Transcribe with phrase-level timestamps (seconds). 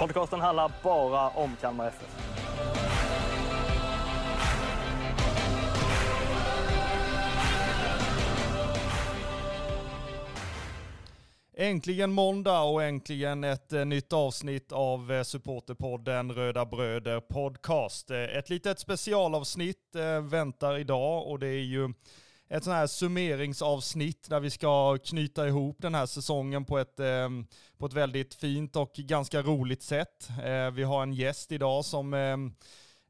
[0.00, 2.16] Podcasten handlar bara om Kalmar FF.
[11.56, 18.10] Äntligen måndag och äntligen ett eh, nytt avsnitt av eh, supporterpodden Röda Bröder Podcast.
[18.10, 21.92] Eh, ett litet specialavsnitt väntar idag och det är ju
[22.50, 27.46] ett sånt här summeringsavsnitt där vi ska knyta ihop den här säsongen på ett, ehm,
[27.78, 30.28] på ett väldigt fint och ganska roligt sätt.
[30.44, 32.54] Eh, vi har en gäst idag som ehm,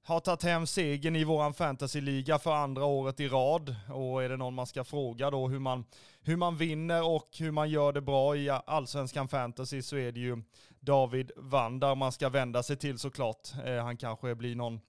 [0.03, 3.77] har tagit hem segern i våran fantasyliga för andra året i rad.
[3.93, 5.85] Och är det någon man ska fråga då hur man,
[6.21, 10.21] hur man vinner och hur man gör det bra i allsvenskan fantasy så är det
[10.21, 10.43] ju
[10.81, 13.49] David Vandar man ska vända sig till såklart.
[13.65, 14.81] Eh, han kanske blir någon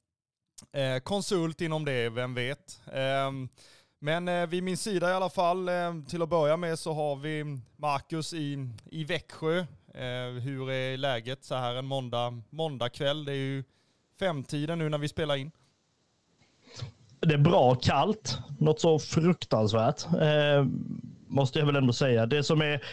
[0.74, 2.82] eh, konsult inom det, vem vet.
[2.94, 3.50] Ehm,
[4.04, 7.16] men eh, vid min sida i alla fall, eh, till att börja med så har
[7.16, 9.60] vi Marcus i, i Växjö.
[9.94, 13.26] Eh, hur är läget så här en måndag, måndag kväll?
[13.26, 13.64] Det är ju
[14.20, 15.52] femtiden nu när vi spelar in.
[17.20, 18.38] Det är bra kallt.
[18.60, 20.06] Något så fruktansvärt.
[20.06, 20.66] Eh,
[21.28, 22.26] måste jag väl ändå säga.
[22.26, 22.84] Det som, är,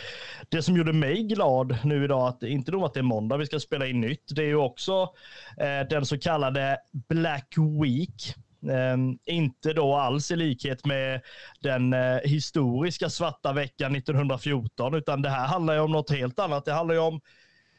[0.48, 3.46] det som gjorde mig glad nu idag, att inte nog att det är måndag vi
[3.46, 5.14] ska spela in nytt, det är ju också
[5.56, 8.34] eh, den så kallade Black Week.
[8.62, 11.20] Eh, inte då alls i likhet med
[11.60, 16.64] den eh, historiska svarta veckan 1914, utan det här handlar ju om något helt annat.
[16.64, 17.20] Det handlar ju om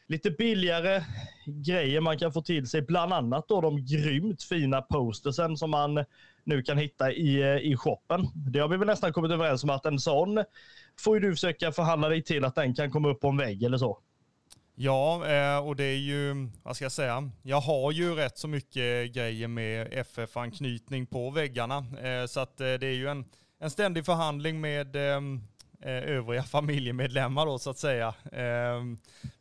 [0.07, 1.03] lite billigare
[1.45, 2.81] grejer man kan få till sig.
[2.81, 6.05] Bland annat då de grymt fina postersen som man
[6.43, 8.27] nu kan hitta i, eh, i shoppen.
[8.35, 10.43] Det har vi väl nästan kommit överens om att en sån
[10.99, 13.63] får ju du försöka förhandla dig till att den kan komma upp på en vägg
[13.63, 13.99] eller så.
[14.81, 18.47] Ja, eh, och det är ju, vad ska jag säga, jag har ju rätt så
[18.47, 21.85] mycket grejer med FF-anknytning på väggarna.
[22.01, 23.25] Eh, så att eh, det är ju en,
[23.59, 24.95] en ständig förhandling med
[25.81, 28.13] övriga familjemedlemmar då så att säga.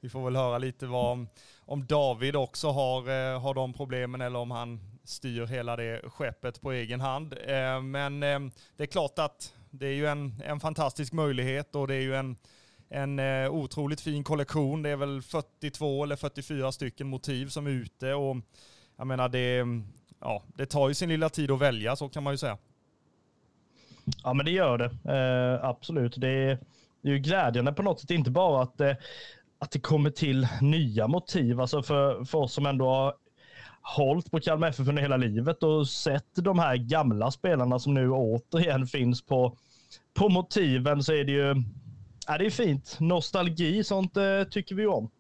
[0.01, 1.27] Vi får väl höra lite vad,
[1.61, 6.73] om David också har, har de problemen eller om han styr hela det skeppet på
[6.73, 7.35] egen hand.
[7.83, 8.21] Men
[8.77, 12.17] det är klart att det är ju en, en fantastisk möjlighet och det är ju
[12.17, 12.37] en
[12.89, 14.83] en eh, otroligt fin kollektion.
[14.83, 18.37] Det är väl 42 eller 44 stycken motiv som är ute och
[18.97, 19.65] jag menar det,
[20.21, 22.59] ja, det tar ju sin lilla tid att välja så kan man ju säga.
[24.25, 24.91] Ja, men det gör det.
[25.15, 26.15] Eh, absolut.
[26.17, 26.59] Det är,
[27.03, 28.95] det är ju glädjande på något sätt, inte bara att, eh,
[29.59, 33.15] att det kommer till nya motiv, alltså för, för oss som ändå har
[33.83, 38.11] hållit på Kalmar FF under hela livet och sett de här gamla spelarna som nu
[38.11, 39.57] återigen finns på,
[40.15, 41.55] på motiven så är det ju
[42.29, 42.97] ja, det är fint.
[43.01, 45.11] Nostalgi, sånt eh, tycker vi om.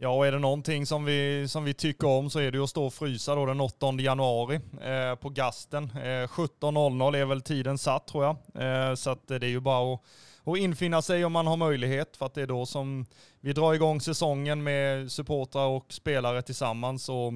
[0.00, 2.64] Ja, och är det någonting som vi, som vi tycker om så är det ju
[2.64, 5.84] att stå och frysa då den 8 januari eh, på Gasten.
[5.84, 8.36] Eh, 17.00 är väl tiden satt tror jag.
[8.54, 10.00] Eh, så att det är ju bara att,
[10.44, 13.06] att infinna sig om man har möjlighet för att det är då som
[13.40, 17.32] vi drar igång säsongen med supportrar och spelare tillsammans och,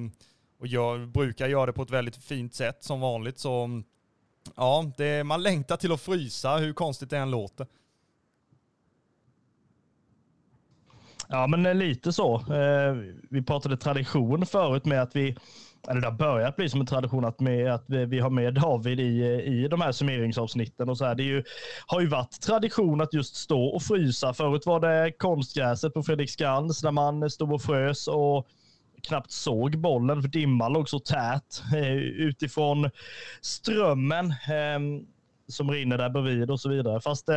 [0.59, 3.39] och gör, brukar göra det på ett väldigt fint sätt som vanligt.
[3.39, 3.81] Så
[4.55, 7.67] ja, det, man längtar till att frysa hur konstigt det än låter.
[11.33, 12.35] Ja, men eh, lite så.
[12.35, 12.95] Eh,
[13.29, 15.35] vi pratade tradition förut med att vi,
[15.87, 18.99] eller det har börjat bli som en tradition att, med, att vi, har med David
[18.99, 21.15] i, eh, i de här summeringsavsnitten och så här.
[21.15, 21.43] Det ju,
[21.87, 24.33] har ju varit tradition att just stå och frysa.
[24.33, 28.47] Förut var det konstgräset på Fredriksskans när man stod och frös och
[29.07, 31.63] knappt såg bollen för dimman låg så tät
[32.17, 32.89] utifrån
[33.41, 35.05] strömmen ehm,
[35.47, 37.01] som rinner där bredvid och så vidare.
[37.01, 37.29] Fast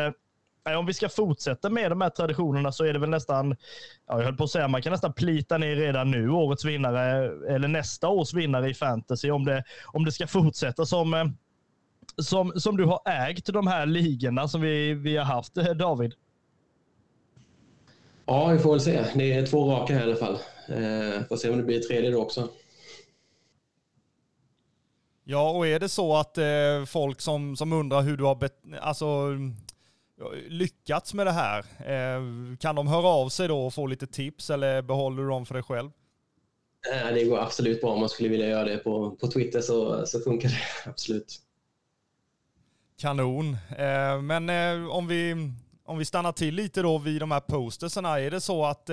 [0.75, 3.57] om vi ska fortsätta med de här traditionerna så är det väl nästan,
[4.07, 7.31] ja, jag höll på att säga, man kan nästan plita ner redan nu årets vinnare
[7.55, 11.25] eller nästa års vinnare i fantasy om det, om det ska fortsätta som, eh,
[12.17, 16.15] som, som du har ägt de här ligorna som vi, vi har haft, eh, David.
[18.27, 19.05] Ja, vi får väl se.
[19.15, 20.39] Det är två raka här i alla fall.
[20.69, 22.49] Eh, får se om det blir tredje då också.
[25.29, 28.63] Ja, och är det så att eh, folk som, som undrar hur du har bet-
[28.81, 29.07] alltså,
[30.49, 32.23] lyckats med det här, eh,
[32.57, 35.55] kan de höra av sig då och få lite tips eller behåller du dem för
[35.55, 35.91] dig själv?
[36.93, 40.07] Eh, det går absolut bra om man skulle vilja göra det på, på Twitter så,
[40.07, 40.61] så funkar det
[40.91, 41.41] absolut.
[42.99, 43.57] Kanon.
[43.79, 44.51] Eh, men
[44.91, 45.51] om, vi,
[45.85, 48.87] om vi stannar till lite då vid de här postersarna, är det så att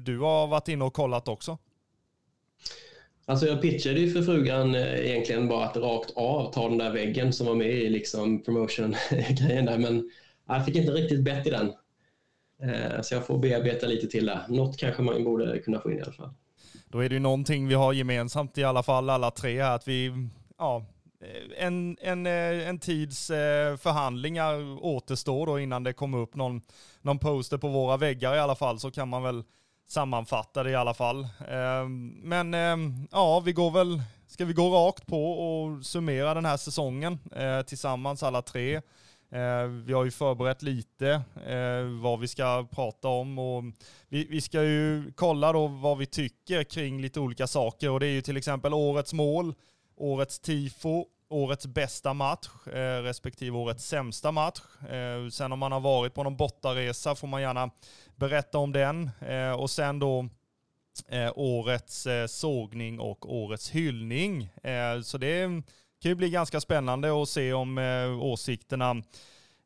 [0.00, 1.58] du har varit inne och kollat också.
[3.30, 6.92] Alltså jag pitchade ju för frugan eh, egentligen bara att rakt av ta den där
[6.92, 10.10] väggen som var med i liksom promotion-grejen där, men
[10.48, 11.72] jag fick inte riktigt bett i den.
[12.62, 14.40] Eh, så jag får bearbeta lite till där.
[14.48, 16.30] Något kanske man borde kunna få in i alla fall.
[16.88, 19.88] Då är det ju någonting vi har gemensamt i alla fall alla tre här, att
[19.88, 20.12] vi,
[20.58, 20.86] ja,
[21.20, 23.26] eh, en, en, en tids
[23.80, 26.62] förhandlingar återstår då innan det kommer upp någon,
[27.02, 29.42] någon poster på våra väggar i alla fall, så kan man väl
[29.90, 31.28] sammanfatta det i alla fall.
[31.48, 36.44] Ehm, men ehm, ja, vi går väl, ska vi gå rakt på och summera den
[36.44, 38.76] här säsongen eh, tillsammans alla tre?
[39.30, 41.10] Eh, vi har ju förberett lite
[41.46, 43.64] eh, vad vi ska prata om och
[44.08, 48.12] vi, ska ju kolla då vad vi tycker kring lite olika saker och det är
[48.12, 49.54] ju till exempel årets mål,
[49.96, 52.48] årets tifo, årets bästa match
[53.02, 54.60] respektive årets sämsta match.
[55.32, 57.70] sen om man har varit på någon bortaresa får man gärna
[58.20, 60.28] berätta om den eh, och sen då
[61.08, 64.48] eh, årets eh, sågning och årets hyllning.
[65.04, 65.62] så det
[66.02, 68.90] kan ju bli ganska spännande att se om eh, åsikterna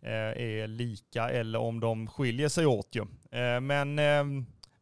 [0.03, 3.01] eh, är lika eller om de skiljer sig åt ju.
[3.41, 4.25] Eh, men eh,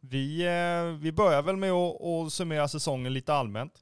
[0.01, 3.73] vi, eh, vi börjar väl med att, att summera säsongen lite allmänt.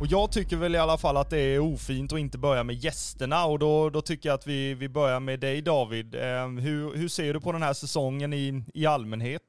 [0.00, 2.76] Och jag tycker väl i alla fall att det är ofint att inte börja med
[2.76, 6.14] gästerna och då, då tycker jag att vi, vi börjar med dig David.
[6.14, 9.42] Eh, hur, hur ser du på den här säsongen i, i allmänhet?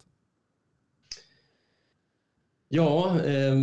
[2.69, 3.55] Ja, eh,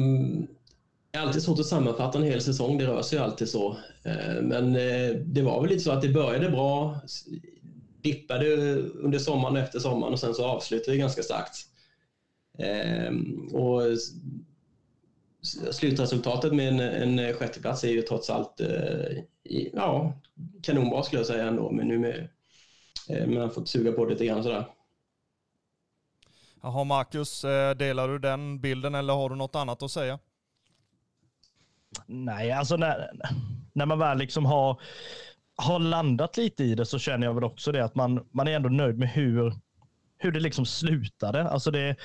[1.11, 3.77] det är alltid svårt att sammanfatta en hel säsong, det rör sig alltid så.
[4.03, 7.01] Eh, men eh, det var väl lite så att det började bra,
[8.03, 11.57] dippade under sommaren och efter sommaren och sen så avslutade vi ganska starkt.
[12.59, 13.83] Ehm, och
[15.43, 19.23] slutresultatet med en, en sjätteplats är ju trots allt eh,
[19.73, 20.13] ja,
[20.63, 21.71] kanonbra skulle jag säga ändå.
[21.71, 22.29] Men nu med,
[23.09, 24.67] eh, man har fått suga på det lite grann sådär.
[26.63, 30.19] Jaha Marcus, eh, delar du den bilden eller har du något annat att säga?
[32.07, 33.11] Nej, alltså när,
[33.73, 34.81] när man väl liksom har,
[35.57, 38.53] har landat lite i det så känner jag väl också det att man, man är
[38.53, 39.55] ändå nöjd med hur,
[40.19, 41.49] hur det liksom slutade.
[41.49, 41.97] Alltså det,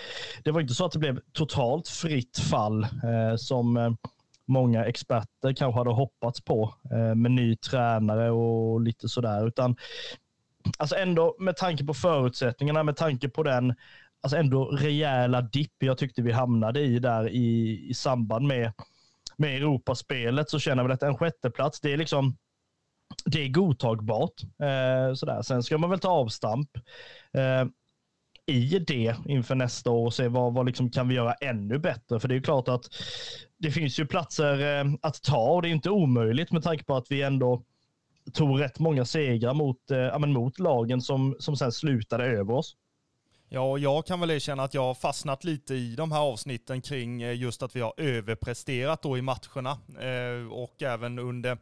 [0.44, 3.92] det var inte så att det blev totalt fritt fall eh, som eh,
[4.46, 9.48] många experter kanske hade hoppats på eh, med ny tränare och lite sådär.
[9.48, 9.76] Utan
[10.78, 13.74] alltså ändå med tanke på förutsättningarna, med tanke på den
[14.22, 18.72] alltså ändå rejäla dipp jag tyckte vi hamnade i där i, i samband med,
[19.38, 22.38] med Europaspelet så känner jag väl att en sjätteplats, det är liksom
[23.26, 24.44] det är godtagbart.
[24.44, 25.42] Eh, sådär.
[25.42, 26.70] Sen ska man väl ta avstamp.
[27.34, 27.66] Eh,
[28.46, 32.20] i det inför nästa år och se vad, vad liksom kan vi göra ännu bättre.
[32.20, 32.84] För det är klart att
[33.58, 36.96] det finns ju platser eh, att ta och det är inte omöjligt med tanke på
[36.96, 37.64] att vi ändå
[38.34, 42.76] tog rätt många segrar mot, eh, mot lagen som, som sen slutade över oss.
[43.50, 46.82] Ja, och jag kan väl erkänna att jag har fastnat lite i de här avsnitten
[46.82, 51.58] kring eh, just att vi har överpresterat då i matcherna eh, och även under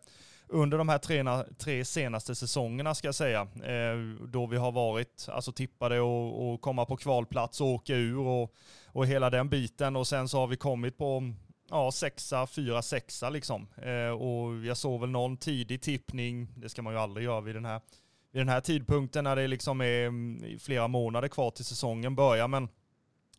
[0.51, 1.23] under de här tre,
[1.57, 6.61] tre senaste säsongerna ska jag säga, eh, då vi har varit alltså tippade och, och
[6.61, 8.53] komma på kvalplats och åka ur och,
[8.85, 11.33] och hela den biten och sen så har vi kommit på
[11.69, 13.67] ja, sexa, fyra, sexa liksom.
[13.77, 17.55] Eh, och jag såg väl någon tidig tippning, det ska man ju aldrig göra vid
[17.55, 17.81] den här,
[18.31, 22.47] vid den här tidpunkten när det liksom är mm, flera månader kvar till säsongen börjar,
[22.47, 22.69] men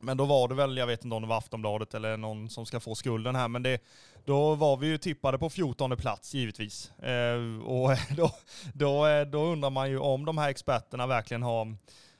[0.03, 2.67] men då var det väl, jag vet inte om det var Aftonbladet eller någon som
[2.67, 3.83] ska få skulden här, men det,
[4.25, 6.91] då var vi ju tippade på 14 plats givetvis.
[6.91, 8.31] Eh, och då,
[8.75, 11.77] då, eh, då undrar man ju om de här experterna verkligen har,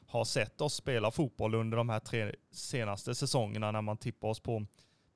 [0.07, 4.41] har sett oss spela fotboll under de här tre senaste säsongerna när man tippar oss
[4.41, 4.67] på,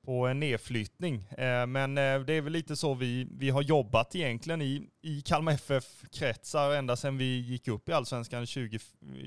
[0.05, 1.23] på en nedflyttning.
[1.37, 5.21] Eh, men eh, det är väl lite så vi, vi har jobbat egentligen i, i
[5.21, 8.79] Kalmar FF-kretsar ända sedan vi gick upp i Allsvenskan 20,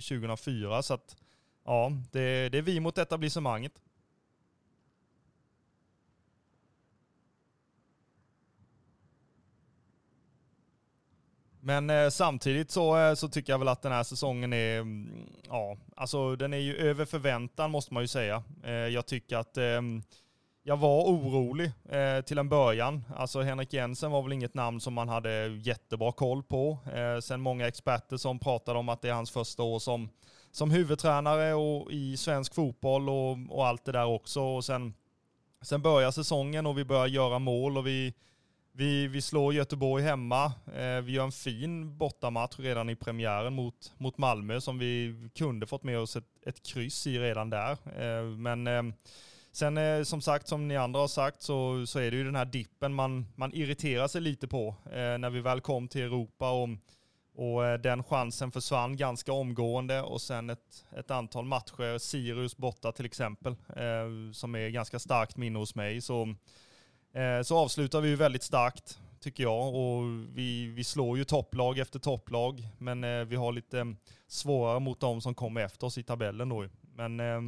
[0.09, 0.83] 2004.
[0.83, 1.17] Så att,
[1.71, 3.73] ja, det, det är vi mot etablissemanget.
[11.61, 15.27] Men eh, samtidigt så, eh, så tycker jag väl att den här säsongen är, mm,
[15.49, 18.43] ja, alltså den är ju över förväntan måste man ju säga.
[18.65, 19.81] Eh, jag tycker att eh,
[20.63, 23.05] jag var orolig eh, till en början.
[23.17, 26.79] Alltså Henrik Jensen var väl inget namn som man hade jättebra koll på.
[26.95, 30.09] Eh, sen många experter som pratade om att det är hans första år som,
[30.53, 34.41] som huvudtränare och i svensk fotboll och, och allt det där också.
[34.41, 34.95] Och sen,
[35.63, 38.15] sen börjar säsongen och vi börjar göra mål och vi
[38.73, 40.45] vi, vi slår Göteborg hemma.
[40.77, 45.67] Eh, vi gör en fin bortamatch redan i premiären mot, mot Malmö som vi kunde
[45.67, 47.71] fått med oss ett, ett kryss i redan där.
[47.73, 48.83] Eh, men eh,
[49.53, 52.37] Sen eh, som sagt, som ni andra har sagt, så, så är det ju den
[52.37, 56.51] här dippen man, man irriterar sig lite på eh, när vi väl kom till Europa.
[56.51, 56.69] Och,
[57.41, 62.93] och eh, den chansen försvann ganska omgående och sen ett, ett antal matcher, Sirius borta
[62.93, 66.01] till exempel, eh, som är ganska starkt minne hos mig.
[66.01, 66.35] Så,
[67.13, 69.75] eh, så avslutar vi ju väldigt starkt tycker jag.
[69.75, 70.03] Och
[70.35, 73.95] vi, vi slår ju topplag efter topplag, men eh, vi har lite
[74.27, 76.67] svårare mot de som kommer efter oss i tabellen då.
[76.95, 77.41] Men eh,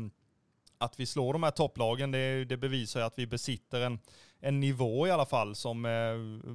[0.78, 3.98] att vi slår de här topplagen, det, det bevisar ju att vi besitter en,
[4.40, 6.50] en nivå i alla fall som eh,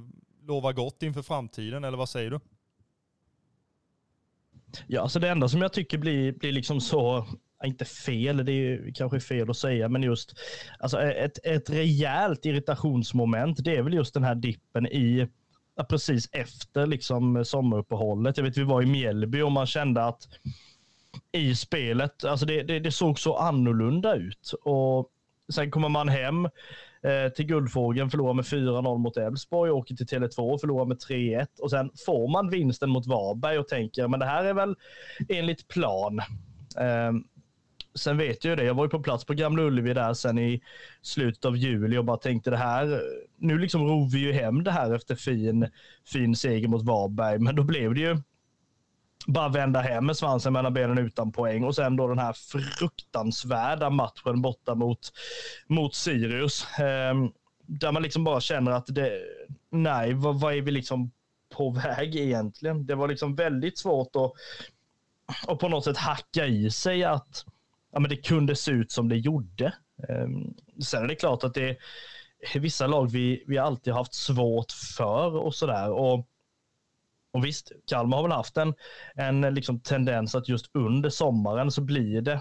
[0.46, 2.40] lovar gott inför framtiden, eller vad säger du?
[4.86, 7.26] Ja, alltså det enda som jag tycker blir, blir liksom så,
[7.64, 10.38] inte fel, det är kanske fel att säga, men just
[10.78, 15.28] alltså ett, ett rejält irritationsmoment, det är väl just den här dippen i
[15.88, 18.36] precis efter liksom sommaruppehållet.
[18.36, 20.28] Jag vet vi var i Mjällby och man kände att
[21.32, 24.52] i spelet, alltså det, det, det såg så annorlunda ut.
[24.62, 25.10] Och
[25.52, 26.48] sen kommer man hem
[27.02, 31.46] eh, till Guldfågeln, förlorar med 4-0 mot Elfsborg, åker till Tele2 och förlorar med 3-1
[31.60, 34.76] och sen får man vinsten mot Varberg och tänker men det här är väl
[35.28, 36.18] enligt plan.
[36.78, 37.12] Eh,
[37.94, 40.38] sen vet jag ju det, jag var ju på plats på Gamla Ullevi där sen
[40.38, 40.62] i
[41.02, 43.02] slutet av juli och bara tänkte det här,
[43.36, 45.68] nu liksom ror vi ju hem det här efter fin,
[46.06, 48.16] fin seger mot Varberg, men då blev det ju
[49.26, 53.90] bara vända hem med svansen mellan benen utan poäng och sen då den här fruktansvärda
[53.90, 55.12] matchen borta mot,
[55.66, 56.78] mot Sirius.
[56.78, 57.14] Eh,
[57.66, 59.20] där man liksom bara känner att det,
[59.70, 61.10] nej, vad, vad är vi liksom
[61.56, 62.86] på väg egentligen?
[62.86, 64.32] Det var liksom väldigt svårt att,
[65.50, 67.44] att på något sätt hacka i sig att
[67.92, 69.64] ja, men det kunde se ut som det gjorde.
[70.08, 70.28] Eh,
[70.84, 71.76] sen är det klart att det
[72.54, 75.90] är vissa lag vi, vi alltid haft svårt för och sådär.
[75.90, 76.26] Och
[77.32, 78.74] och visst, Kalmar har väl haft en,
[79.14, 82.40] en liksom tendens att just under sommaren så blir det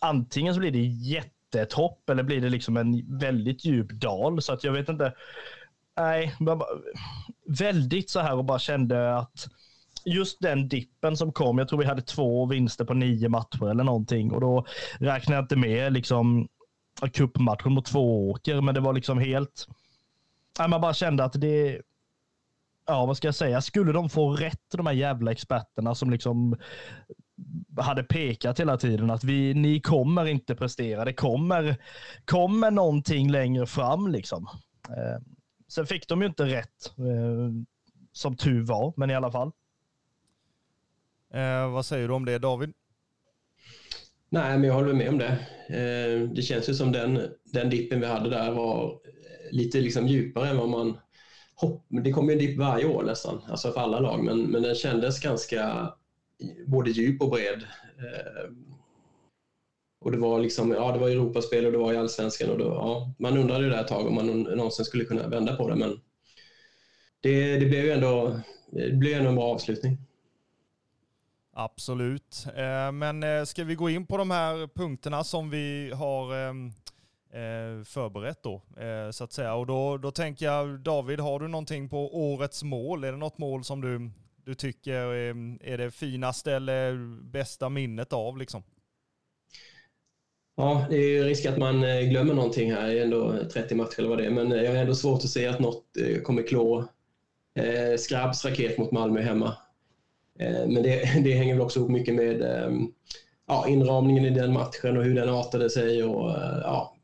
[0.00, 4.42] antingen så blir det jättetopp eller blir det liksom en väldigt djup dal.
[4.42, 5.14] Så att jag vet inte.
[5.96, 6.34] Nej,
[7.58, 9.48] väldigt så här och bara kände att
[10.04, 13.84] just den dippen som kom, jag tror vi hade två vinster på nio matcher eller
[13.84, 14.66] någonting och då
[14.98, 16.48] räknar jag inte med liksom
[17.12, 19.68] cupmatchen mot två åker, men det var liksom helt,
[20.68, 21.80] man bara kände att det,
[22.86, 26.56] ja, vad ska jag säga, skulle de få rätt, de här jävla experterna som liksom
[27.80, 31.04] hade pekat hela tiden att vi, ni kommer inte prestera.
[31.04, 31.76] Det kommer,
[32.24, 34.48] kommer någonting längre fram liksom.
[34.88, 35.22] Eh,
[35.68, 37.64] sen fick de ju inte rätt, eh,
[38.12, 39.52] som tur var, men i alla fall.
[41.34, 42.72] Eh, vad säger du om det David?
[44.28, 45.32] Nej, men jag håller med om det.
[45.68, 49.00] Eh, det känns ju som den, den dippen vi hade där var
[49.50, 50.98] lite liksom djupare än vad man
[51.62, 54.62] hopp, det kommer ju en dipp varje år nästan, alltså för alla lag, men, men
[54.62, 55.92] den kändes ganska
[56.66, 57.62] både djup och bred.
[57.98, 58.50] Eh,
[60.00, 62.64] och det var liksom, ja det var Europaspel och det var i Allsvenskan och då,
[62.64, 65.76] ja, man undrade ju där ett tag om man någonsin skulle kunna vända på det,
[65.76, 66.00] men
[67.20, 68.40] det, det blev ju ändå,
[68.70, 69.98] det blev ändå en bra avslutning.
[71.54, 72.46] Absolut.
[72.56, 76.72] Eh, men eh, ska vi gå in på de här punkterna som vi har ehm,
[77.32, 79.54] Eh, förberett då, eh, så att säga.
[79.54, 83.04] Och då, då tänker jag, David, har du någonting på årets mål?
[83.04, 84.10] Är det något mål som du,
[84.44, 88.62] du tycker är, är det finaste eller bästa minnet av liksom?
[90.56, 92.88] Ja, det är ju risk att man eh, glömmer någonting här.
[92.88, 95.30] Det är ändå 30 matcher eller vad det är, men jag har ändå svårt att
[95.30, 95.84] se att något
[96.22, 96.88] kommer klå
[97.54, 99.56] eh, Skrabbs raket mot Malmö hemma.
[100.38, 102.70] Eh, men det, det hänger väl också ihop mycket med eh,
[103.48, 106.30] ja, inramningen i den matchen och hur den artade sig och
[106.62, 106.96] ja,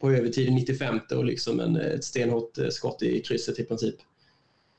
[0.00, 3.94] på övertid 95 och liksom en, ett stenhårt eh, skott i krysset i princip.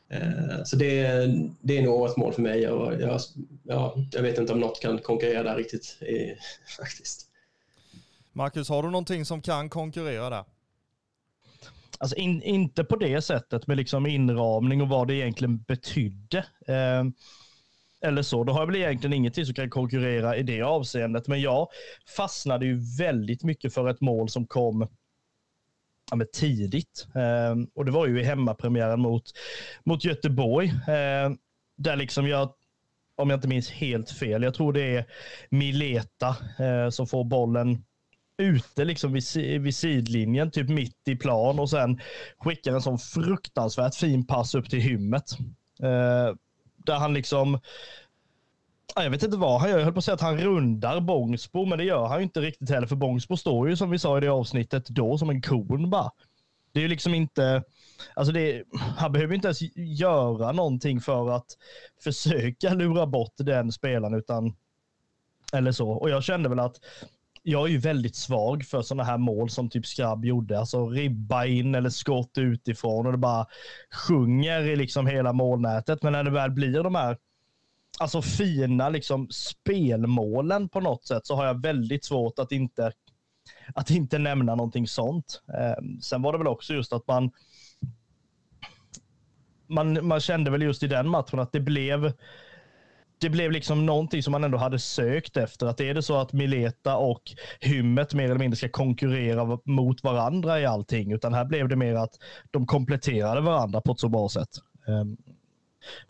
[0.10, 1.02] Eh, så det,
[1.62, 2.70] det är nog årets mål för mig.
[2.70, 3.20] Och jag,
[3.64, 5.98] ja, jag vet inte om något kan konkurrera där riktigt
[6.78, 7.26] faktiskt.
[8.32, 10.44] Marcus, har du någonting som kan konkurrera där?
[12.02, 16.38] Alltså in, inte på det sättet med liksom inramning och vad det egentligen betydde.
[16.68, 17.04] Eh,
[18.02, 18.44] eller så.
[18.44, 21.28] Då har jag väl egentligen ingenting som kan konkurrera i det avseendet.
[21.28, 21.68] Men jag
[22.18, 24.88] fastnade ju väldigt mycket för ett mål som kom
[26.10, 27.08] ja, men tidigt.
[27.16, 29.24] Eh, och det var ju i hemmapremiären mot,
[29.84, 30.68] mot Göteborg.
[30.68, 31.32] Eh,
[31.78, 32.54] där liksom jag,
[33.16, 35.06] om jag inte minns helt fel, jag tror det är
[35.50, 37.84] Mileta eh, som får bollen
[38.38, 39.24] ute liksom vid,
[39.62, 42.00] vid sidlinjen, typ mitt i plan och sen
[42.38, 45.32] skickar en sån fruktansvärt fin pass upp till hymmet.
[45.84, 46.36] Eh,
[46.86, 47.60] där han liksom
[48.96, 49.78] jag vet inte vad han gör.
[49.78, 52.42] Jag höll på att säga att han rundar Bångsbo, men det gör han ju inte
[52.42, 52.88] riktigt heller.
[52.88, 56.12] För Bångsbo står ju som vi sa i det avsnittet då som en kon bara.
[56.72, 57.64] Det är ju liksom inte,
[58.14, 58.64] alltså det,
[58.98, 61.46] han behöver inte ens göra någonting för att
[62.04, 64.56] försöka lura bort den spelaren utan,
[65.54, 65.90] eller så.
[65.90, 66.76] Och jag kände väl att
[67.44, 70.60] jag är ju väldigt svag för sådana här mål som typ Skrabb gjorde.
[70.60, 73.46] Alltså ribba in eller skott utifrån och det bara
[74.08, 76.04] sjunger i liksom hela målnätet.
[76.04, 77.18] Men när det väl blir de här
[78.00, 82.92] alltså fina liksom spelmålen på något sätt så har jag väldigt svårt att inte
[83.76, 85.42] att inte nämna någonting sånt.
[85.54, 87.32] Eh, sen var det väl också just att man
[89.68, 92.14] man, man kände väl just i den matchen att det blev
[93.20, 95.68] det blev liksom någonting som man ändå hade sökt efter.
[95.68, 97.22] Att är det så att Mileta och
[97.60, 101.96] Hymmet mer eller mindre ska konkurrera mot varandra i allting, utan här blev det mer
[101.96, 102.14] att
[102.52, 104.50] de kompletterade varandra på ett så bra sätt.
[104.88, 105.18] Ehm,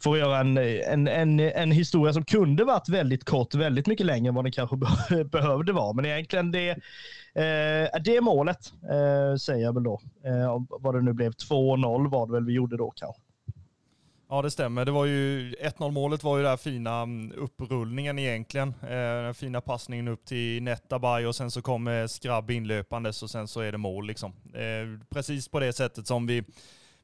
[0.04, 4.06] för att göra en, en, en, en historia som kunde varit väldigt kort, väldigt mycket
[4.06, 4.76] längre än vad den kanske
[5.32, 5.94] behövde vara.
[5.94, 10.02] Men egentligen det, eh, det målet, eh, säger jag väl då.
[10.26, 13.22] Eh, vad det nu blev, 2-0 var det väl vi gjorde då kanske.
[14.32, 14.86] Ja det stämmer.
[14.86, 18.74] Det var ju 1-0 målet var ju den fina mm, upprullningen egentligen.
[18.82, 23.48] Eh, den fina passningen upp till Netabay och sen så kommer Skrabb inlöpandes och sen
[23.48, 24.34] så är det mål liksom.
[24.54, 26.44] Eh, precis på det sättet som vi,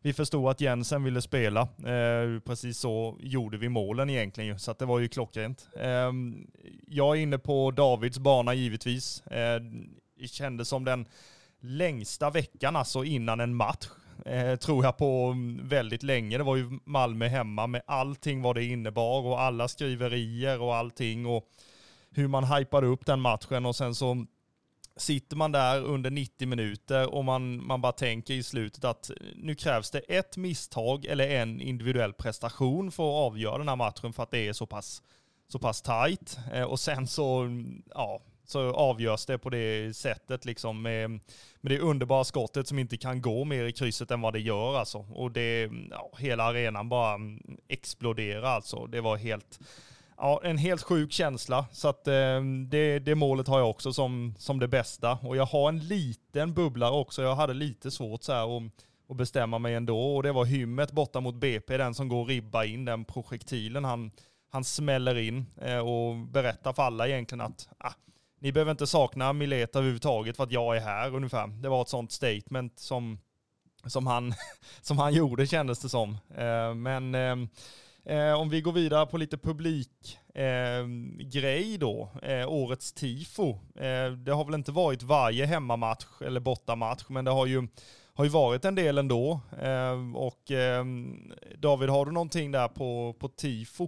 [0.05, 1.61] vi förstod att Jensen ville spela.
[1.61, 5.69] Eh, precis så gjorde vi målen egentligen ju, så att det var ju klockrent.
[5.79, 6.47] Ehm,
[6.87, 9.21] jag är inne på Davids bana givetvis.
[9.21, 9.61] Eh,
[10.19, 11.05] det kändes som den
[11.59, 13.87] längsta veckan alltså innan en match
[14.25, 16.37] eh, tror jag på väldigt länge.
[16.37, 21.25] Det var ju Malmö hemma med allting vad det innebar och alla skriverier och allting
[21.25, 21.47] och
[22.11, 24.25] hur man hypade upp den matchen och sen så
[24.97, 29.55] sitter man där under 90 minuter och man, man bara tänker i slutet att nu
[29.55, 34.23] krävs det ett misstag eller en individuell prestation för att avgöra den här matchen för
[34.23, 35.01] att det är så pass,
[35.47, 36.37] så pass tajt.
[36.53, 37.49] Eh, och sen så,
[37.89, 41.09] ja, så avgörs det på det sättet liksom med,
[41.61, 44.77] med det underbara skottet som inte kan gå mer i krysset än vad det gör
[44.77, 44.97] alltså.
[44.97, 47.17] Och det, ja, hela arenan bara
[47.67, 48.87] exploderar alltså.
[48.87, 49.59] Det var helt,
[50.17, 51.65] ja, en helt sjuk känsla.
[51.71, 55.11] Så att eh, det, det målet har jag också som, som det bästa.
[55.21, 57.21] Och jag har en liten bubblare också.
[57.21, 58.71] Jag hade lite svårt så här att,
[59.09, 60.15] att bestämma mig ändå.
[60.15, 64.11] Och det var hymmet borta mot BP, den som går ribba in den projektilen han,
[64.51, 67.93] han smäller in eh, och berättar för alla egentligen att ah,
[68.39, 71.47] ni behöver inte sakna Mileta överhuvudtaget för att jag är här ungefär.
[71.47, 73.19] Det var ett sånt statement som,
[73.85, 74.33] som, han,
[74.81, 76.17] som han gjorde kändes det som.
[76.37, 77.49] Eh, men ehm,
[78.05, 83.49] eh, om vi går vidare på lite publikgrej eh, då, eh, årets tifo.
[83.75, 87.67] Eh, det har väl inte varit varje hemmamatch eller bortamatch, men det har ju
[88.13, 89.39] har ju varit en del ändå.
[90.15, 90.51] och
[91.57, 93.87] David, har du någonting där på, på tifo?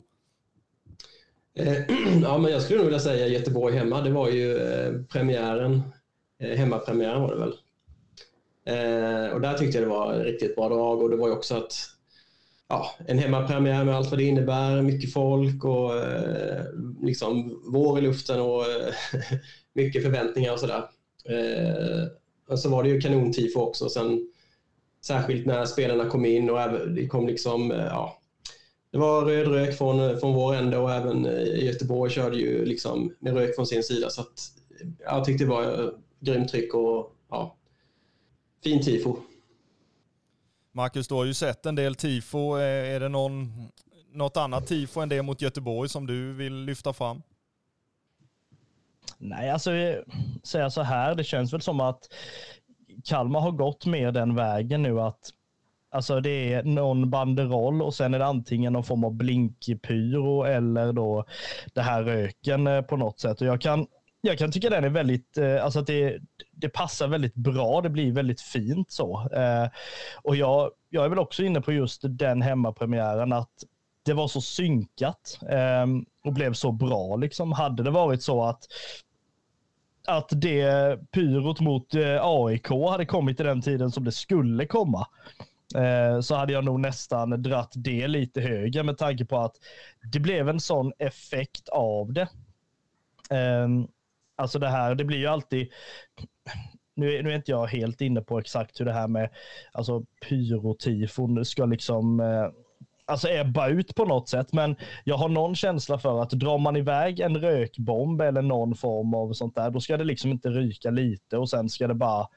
[2.22, 4.02] Ja, men jag skulle nog vilja säga Göteborg hemma.
[4.02, 4.60] Det var ju
[5.04, 5.82] premiären,
[6.40, 7.54] hemmapremiären var det väl.
[9.34, 11.97] Och där tyckte jag det var riktigt bra drag och det var ju också att
[12.70, 16.64] ja, en hemmapremiär med allt vad det innebär, mycket folk och eh,
[17.02, 18.94] liksom vår i luften och eh,
[19.74, 20.84] mycket förväntningar och sådär.
[21.30, 22.08] Eh,
[22.50, 24.32] och så var det ju kanontifo också sen,
[25.06, 28.22] särskilt när spelarna kom in och det kom liksom, ja,
[28.92, 31.24] det var röd rök från, från vår ände och även
[31.56, 34.10] Göteborg körde ju liksom med rök från sin sida.
[34.10, 34.40] Så att
[35.00, 37.58] jag tyckte det var grymt tryck och ja,
[38.64, 39.18] fin tifo.
[40.78, 42.58] Marcus, du har ju sett en del tifo.
[42.58, 43.68] Eh, är det någon,
[44.12, 47.22] något annat tifo än det mot Göteborg som du vill lyfta fram?
[49.18, 50.00] Nej, alltså eh,
[50.44, 52.00] säga så här, det känns väl som att
[53.04, 55.34] Kalmar har gått mer den vägen nu att
[55.90, 60.94] Alltså det är någon banderoll och sen är det antingen någon form av blinkpyro eller
[60.94, 61.26] då
[61.74, 63.42] det här röken eh, på något sätt.
[63.42, 63.88] Och jag kan,
[64.28, 66.20] jag kan tycka den är väldigt, eh, alltså att det,
[66.52, 67.82] det passar väldigt bra.
[67.82, 69.30] Det blir väldigt fint så.
[69.34, 69.70] Eh,
[70.16, 73.52] och jag, jag är väl också inne på just den hemmapremiären att
[74.04, 77.16] det var så synkat ehm, och blev så bra.
[77.16, 77.52] Liksom.
[77.52, 78.64] Hade det varit så att
[80.08, 85.08] att det pyrot mot eh, AIK hade kommit i den tiden som det skulle komma,
[86.22, 89.56] så hade jag nog nästan dratt det lite högre med tanke på att
[90.12, 92.28] det blev en sån effekt av det.
[93.30, 93.88] Ehm,
[94.38, 95.68] alltså det här, det blir ju alltid,
[96.96, 99.30] nu, nu är inte jag helt inne på exakt hur det här med
[99.72, 102.48] alltså pyrotifon ska liksom eh,
[103.06, 104.54] alltså ebba ut på något sätt.
[104.54, 109.14] Men jag har någon känsla för att drar man iväg en rökbomb eller någon form
[109.14, 112.28] av sånt där, då ska det liksom inte ryka lite och sen ska det bara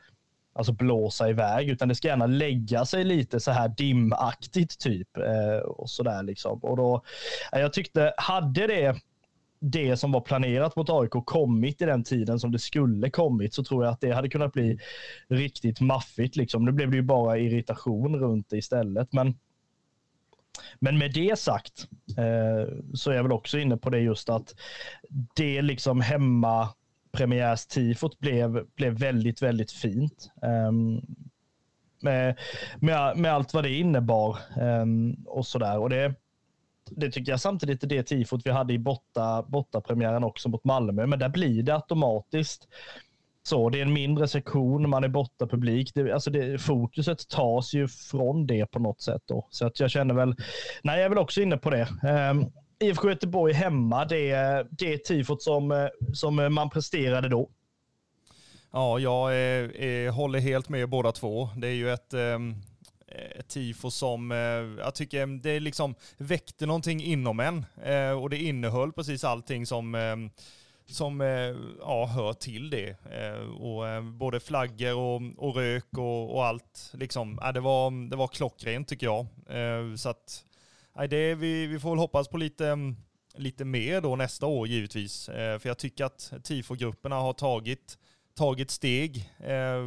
[0.53, 5.17] alltså blåsa iväg, utan det ska gärna lägga sig lite så här dimaktigt typ.
[5.17, 6.59] Eh, och så där liksom.
[6.59, 7.03] Och då,
[7.53, 8.97] jag tyckte, hade det
[9.61, 13.65] det som var planerat mot AIK kommit i den tiden som det skulle kommit så
[13.65, 14.79] tror jag att det hade kunnat bli
[15.29, 16.37] riktigt maffigt.
[16.37, 16.65] Liksom.
[16.65, 19.13] Nu blev det ju bara irritation runt det istället.
[19.13, 19.39] Men,
[20.79, 24.55] men med det sagt eh, så är jag väl också inne på det just att
[25.35, 26.69] det liksom hemma
[27.13, 30.31] premiärstifot blev, blev väldigt, väldigt fint.
[30.43, 31.03] Um,
[32.01, 32.39] med,
[32.77, 35.79] med, med allt vad det innebar um, och sådär.
[35.79, 36.15] Och det,
[36.91, 41.07] det tycker jag samtidigt är det tifot vi hade i borta, bortapremiären också mot Malmö,
[41.07, 42.69] men där blir det automatiskt
[43.43, 43.71] så.
[43.71, 45.95] Det är en mindre sektion, man är borta publik.
[45.95, 49.23] Det, alltså det, fokuset tas ju från det på något sätt.
[49.27, 49.49] Då.
[49.51, 50.35] Så att jag känner väl,
[50.83, 51.89] nej jag är väl också inne på det.
[52.31, 54.33] Um, IFK Göteborg hemma, det,
[54.71, 57.51] det är tifot som, som man presterade då.
[58.73, 61.49] Ja, jag är, är, håller helt med båda två.
[61.57, 62.55] Det är ju ett, ehm,
[63.11, 64.39] ett tifo som eh,
[64.85, 69.95] jag tycker det liksom väckte någonting inom en eh, och det innehöll precis allting som
[69.95, 70.17] eh,
[70.91, 72.89] som eh, ja, hör till det.
[72.89, 76.93] Eh, och både flaggor och, och rök och, och, allt.
[76.95, 79.27] Liksom, ja, det, var, det var klockrent tycker jag.
[79.49, 80.45] Eh, så att
[80.97, 82.95] nej, det, vi, vi får väl hoppas på lite,
[83.35, 85.29] lite mer då nästa år givetvis.
[85.29, 87.99] Eh, för jag tycker att tifogrupperna har tagit,
[88.41, 89.85] tagit steg, eh,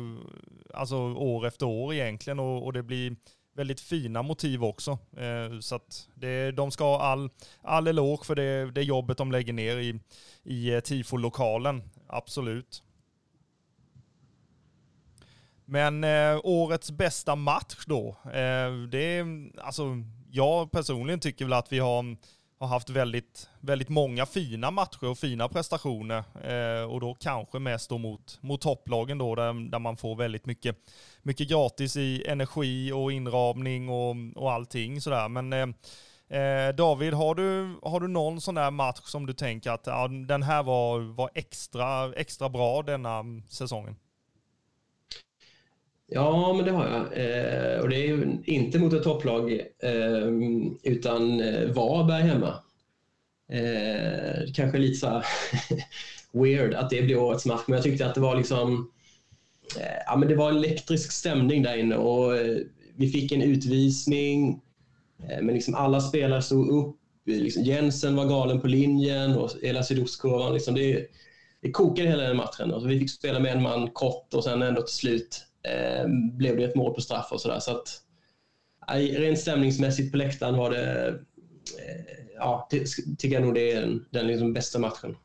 [0.74, 3.16] alltså år efter år egentligen, och, och det blir
[3.56, 4.92] väldigt fina motiv också.
[5.18, 7.30] Eh, så att det, de ska ha all,
[7.62, 10.00] all eloge för det, det jobbet de lägger ner i,
[10.44, 11.84] i eh, tifo-lokalen.
[12.08, 12.84] Absolut.
[15.66, 19.84] Men eh, årets bästa match då, eh, det är alltså
[20.32, 22.18] jag personligen tycker väl att vi har,
[22.64, 26.24] har haft väldigt, väldigt många fina matcher och fina prestationer.
[26.44, 30.46] Eh, och då kanske mest då mot, mot topplagen då, där, där man får väldigt
[30.46, 30.78] mycket,
[31.22, 35.30] mycket gratis i energi och inramning och, och allting sådär.
[35.30, 35.68] Men eh,
[36.40, 40.08] eh David, har du, har du någon sån där match som du tänker att ja,
[40.08, 43.96] den här var, var extra, extra bra denna mm, säsongen?
[46.08, 47.00] Ja, men det har jag.
[47.02, 50.28] Eh, och det är ju inte mot ett topplag, eh,
[50.84, 52.54] utan eh, Varberg hemma.
[53.52, 55.24] Eh, kanske lite så
[56.32, 58.92] weird att det blir årets match, men jag tyckte att det var liksom...
[59.80, 62.58] Eh, ja, men det var elektrisk stämning där inne och eh,
[62.96, 64.62] vi fick en utvisning.
[65.30, 66.96] Eh, men liksom alla spelare stod upp.
[67.28, 70.54] Eh, liksom Jensen var galen på linjen och hela sydostkurvan.
[70.54, 71.08] Liksom det,
[71.62, 72.72] det kokade hela den matchen.
[72.74, 76.58] Och vi fick spela med en man kort och sen ändå till slut eh, blev
[76.58, 77.60] det ett mål på straff och sådär.
[77.60, 78.02] Så att,
[78.90, 81.16] rent stämningsmässigt på läktaren var det, eh,
[82.36, 82.86] ja, det,
[83.18, 85.18] tycker jag nog det är den, den liksom bästa matchen.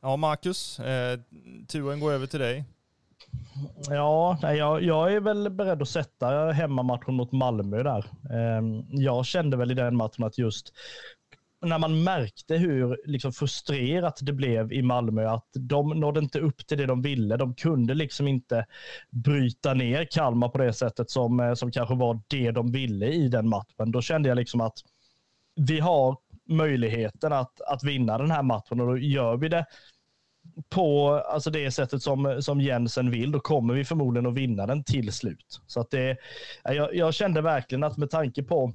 [0.00, 1.20] Ja, Marcus, eh,
[1.68, 2.64] turen går över till dig.
[3.88, 8.04] Ja, jag, jag är väl beredd att sätta hemmamatchen mot Malmö där.
[8.32, 10.72] Ehm, jag kände väl i den matchen att just
[11.60, 16.66] när man märkte hur liksom frustrerat det blev i Malmö, att de nådde inte upp
[16.66, 17.36] till det de ville.
[17.36, 18.66] De kunde liksom inte
[19.10, 23.28] bryta ner Kalmar på det sättet som, eh, som kanske var det de ville i
[23.28, 23.92] den matchen.
[23.92, 24.78] Då kände jag liksom att
[25.56, 26.16] vi har
[26.48, 29.66] möjligheten att, att vinna den här matchen och då gör vi det
[30.68, 34.84] på alltså det sättet som, som Jensen vill, då kommer vi förmodligen att vinna den
[34.84, 35.60] till slut.
[35.66, 36.16] Så att det,
[36.64, 38.74] jag, jag kände verkligen att med tanke på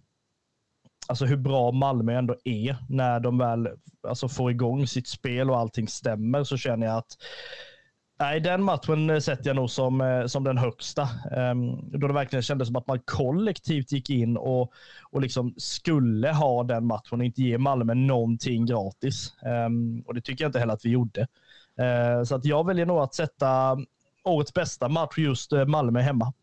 [1.12, 3.70] alltså hur bra Malmö ändå är när de väl
[4.08, 7.18] alltså, får igång sitt spel och allting stämmer så känner jag att
[8.20, 11.10] Nej, den matchen sätter jag nog som, eh, som den högsta.
[11.32, 14.74] Um, då det verkligen kändes som att man kollektivt gick in och,
[15.12, 19.34] och liksom skulle ha den matchen och inte ge Malmö någonting gratis.
[19.68, 21.22] Um, och det tycker jag inte heller att vi gjorde.
[21.82, 23.78] Uh, så att jag väljer nog att sätta
[24.24, 26.34] årets bästa match just eh, Malmö hemma.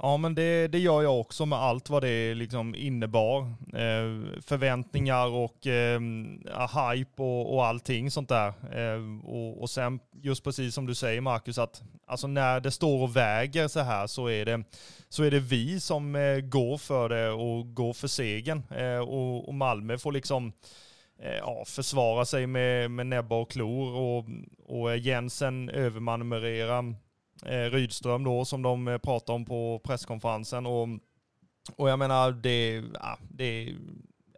[0.00, 3.40] Ja, men det, det gör jag också med allt vad det liksom innebar.
[3.72, 6.00] Eh, förväntningar och eh,
[6.90, 8.48] hype och, och allting sånt där.
[8.48, 13.02] Eh, och, och sen just precis som du säger Marcus, att alltså när det står
[13.02, 14.64] och väger så här så är det,
[15.08, 18.62] så är det vi som eh, går för det och går för segern.
[18.70, 20.52] Eh, och, och Malmö får liksom
[21.22, 24.24] eh, ja, försvara sig med, med näbbar och klor och,
[24.66, 26.94] och Jensen övermanövrerar.
[27.46, 30.66] Eh, Rydström då som de eh, pratade om på presskonferensen.
[30.66, 30.88] Och,
[31.76, 33.74] och jag menar, det, ja, det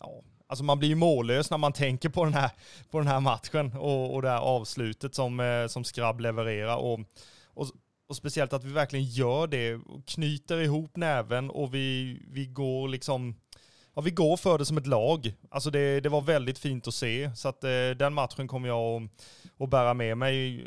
[0.01, 2.51] ja, alltså man blir ju mållös när man tänker på den här,
[2.91, 6.77] på den här matchen och, och det här avslutet som, eh, som Skrabb levererar.
[6.77, 7.01] Och,
[7.47, 7.67] och,
[8.09, 13.35] och speciellt att vi verkligen gör det, knyter ihop näven och vi, vi går liksom
[13.95, 15.35] Ja, vi går för det som ett lag.
[15.51, 17.31] Alltså det, det var väldigt fint att se.
[17.37, 19.11] Så att eh, den matchen kommer jag att,
[19.59, 20.67] att bära med mig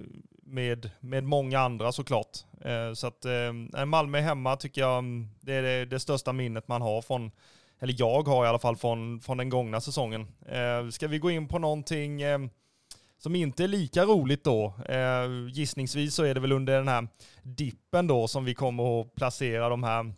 [0.53, 2.37] med, med många andra såklart.
[2.61, 6.67] Eh, så att eh, Malmö hemma tycker jag mm, det är det, det, största minnet
[6.67, 7.31] man har från,
[7.79, 10.27] eller jag har i alla fall från, från den gångna säsongen.
[10.45, 12.39] Eh, ska vi gå in på någonting eh,
[13.17, 14.73] som inte är lika roligt då?
[14.89, 17.07] Eh, gissningsvis så är det väl under den här
[17.43, 20.13] dippen då som vi kommer att placera de här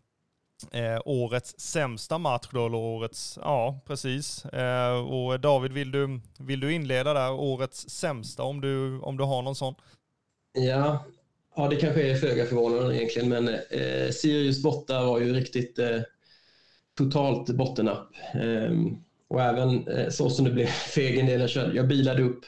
[0.72, 4.46] eh, årets sämsta match då, eller årets, ja precis.
[4.46, 9.24] Eh, och David, vill du, vill du inleda där, årets sämsta om du, om du
[9.24, 9.76] har någon sån?
[10.56, 11.06] Ja,
[11.56, 16.00] ja det kanske är föga förvånande egentligen, men eh, Sirius borta var ju riktigt eh,
[16.98, 18.08] totalt bottennapp.
[18.34, 18.72] Eh,
[19.28, 21.50] och även eh, så som det blev för egen del.
[21.56, 22.46] Jag, jag bilade upp,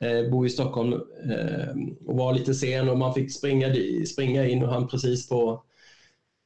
[0.00, 0.92] eh, bor i Stockholm
[1.30, 1.74] eh,
[2.06, 3.74] och var lite sen och man fick springa,
[4.06, 5.62] springa in och han precis på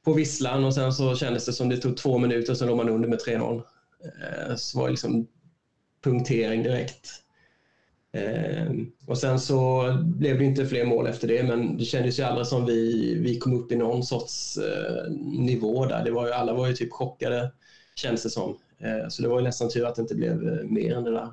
[0.05, 2.89] på visslan och sen så kändes det som det tog två minuter sen låg man
[2.89, 3.63] under med 3-0.
[4.03, 5.27] Eh, så var det liksom
[6.03, 7.09] punktering direkt.
[8.13, 12.23] Ehm, och sen så blev det inte fler mål efter det, men det kändes ju
[12.23, 16.03] aldrig som vi, vi kom upp i någon sorts eh, nivå där.
[16.03, 17.51] Det var ju, alla var ju typ chockade,
[17.95, 18.57] känns det som.
[18.79, 21.11] Eh, så det var ju nästan tur att det inte blev eh, mer än det
[21.11, 21.29] där.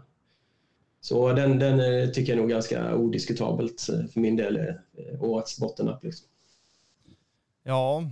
[1.00, 3.80] Så den, den tycker jag nog ganska odiskutabelt
[4.12, 4.74] för min del,
[5.20, 6.04] årets bottennapp.
[6.04, 6.26] Liksom.
[7.62, 8.02] Ja,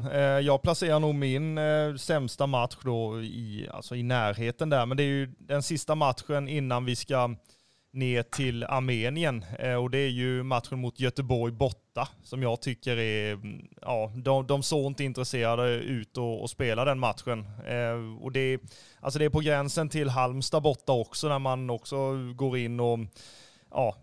[0.42, 1.58] jag placerar nog min
[1.98, 6.48] sämsta match då i, alltså i närheten där, men det är ju den sista matchen
[6.48, 7.36] innan vi ska
[7.96, 12.96] ner till Armenien eh, och det är ju matchen mot Göteborg borta som jag tycker
[12.96, 17.46] är, mm, ja, de, de såg inte intresserade ut att spela den matchen.
[17.66, 18.60] Eh, och det är,
[19.00, 22.98] alltså det är på gränsen till Halmstad borta också när man också går in och
[23.70, 23.96] ja,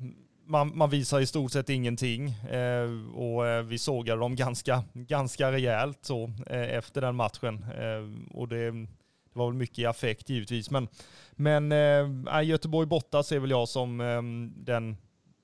[0.45, 5.51] man, man visar i stort sett ingenting eh, och eh, vi sågade dem ganska, ganska
[5.51, 7.65] rejält så eh, efter den matchen.
[7.77, 8.87] Eh, och det,
[9.33, 10.71] det, var väl mycket i affekt givetvis.
[10.71, 10.87] Men,
[11.31, 14.21] men eh, äh, Göteborg borta ser väl jag som eh,
[14.63, 14.97] den,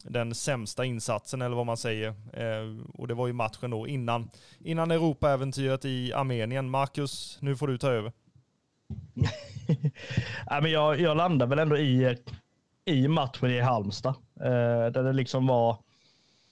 [0.04, 2.08] den sämsta insatsen eller vad man säger.
[2.34, 6.70] Eh, och det var ju matchen då innan, innan Europaäventyret i Armenien.
[6.70, 8.12] Marcus, nu får du ta över.
[10.46, 12.18] ja, men jag, jag landar väl ändå i
[12.90, 14.16] i matchen i Halmstad.
[14.40, 15.78] Eh, där det liksom var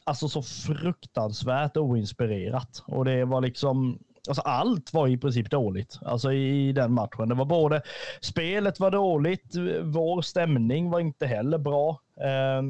[0.03, 2.83] alltså så fruktansvärt oinspirerat.
[2.85, 7.29] Och det var liksom, alltså allt var i princip dåligt alltså i, i den matchen.
[7.29, 7.81] Det var både,
[8.21, 12.01] spelet var dåligt, vår stämning var inte heller bra.
[12.21, 12.61] Eh,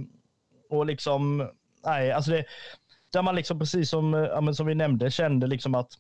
[0.69, 1.49] och liksom,
[1.85, 2.45] nej, alltså det,
[3.13, 5.91] där man liksom precis som, eh, ja, som vi nämnde kände liksom att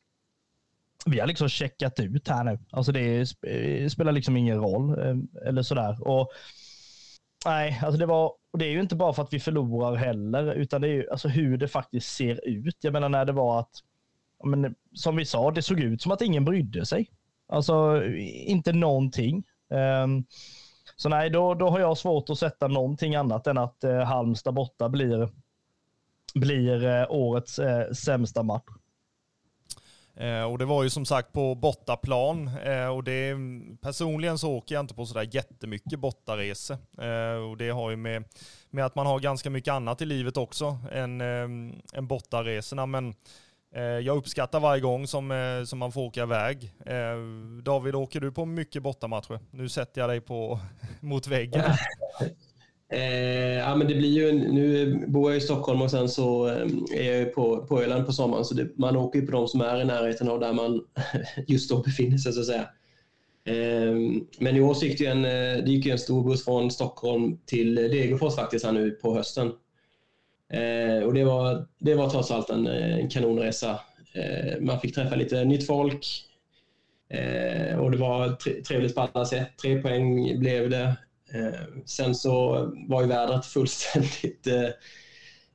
[1.05, 2.59] vi har liksom checkat ut här nu.
[2.71, 6.07] Alltså det eh, spelar liksom ingen roll eh, eller sådär.
[6.07, 6.31] Och
[7.45, 10.53] Nej, alltså det var, och det är ju inte bara för att vi förlorar heller,
[10.53, 12.77] utan det är ju alltså hur det faktiskt ser ut.
[12.81, 13.83] Jag menar när det var att,
[14.43, 17.09] men, som vi sa, det såg ut som att ingen brydde sig.
[17.49, 18.03] Alltså
[18.45, 19.43] inte någonting.
[20.03, 20.25] Um,
[20.95, 24.53] så nej, då, då har jag svårt att sätta någonting annat än att eh, Halmstad
[24.53, 25.29] borta blir,
[26.35, 28.63] blir eh, årets eh, sämsta match.
[30.15, 33.35] Eh, och det var ju som sagt på bortaplan eh, och det,
[33.81, 36.77] personligen så åker jag inte på sådär jättemycket bortaresor.
[37.01, 38.23] Eh, och det har ju med,
[38.69, 42.85] med att man har ganska mycket annat i livet också än, eh, än bortaresorna.
[42.85, 43.13] Men
[43.75, 46.73] Eh, jag uppskattar varje gång som, eh, som man får åka iväg.
[46.85, 47.17] Eh,
[47.63, 49.39] David, åker du på mycket bortamatcher?
[49.51, 50.59] Nu sätter jag dig på,
[51.01, 51.63] mot väggen.
[52.89, 56.45] Eh, ja, men det blir ju, nu bor jag i Stockholm och sen så
[56.95, 59.61] är jag på, på Öland på sommaren så det, man åker ju på de som
[59.61, 60.81] är i närheten av där man
[61.47, 62.69] just då befinner sig så att säga.
[63.45, 63.95] Eh,
[64.39, 65.21] men i år så gick det, en,
[65.65, 69.51] det gick en stor buss från Stockholm till Degerfors faktiskt här nu på hösten.
[70.53, 73.79] Eh, och det var, det var trots allt en, eh, en kanonresa.
[74.13, 76.07] Eh, man fick träffa lite nytt folk
[77.09, 79.49] eh, och det var trevligt på alla sätt.
[79.61, 80.95] Tre poäng blev det.
[81.33, 82.51] Eh, sen så
[82.87, 84.69] var ju vädret fullständigt eh,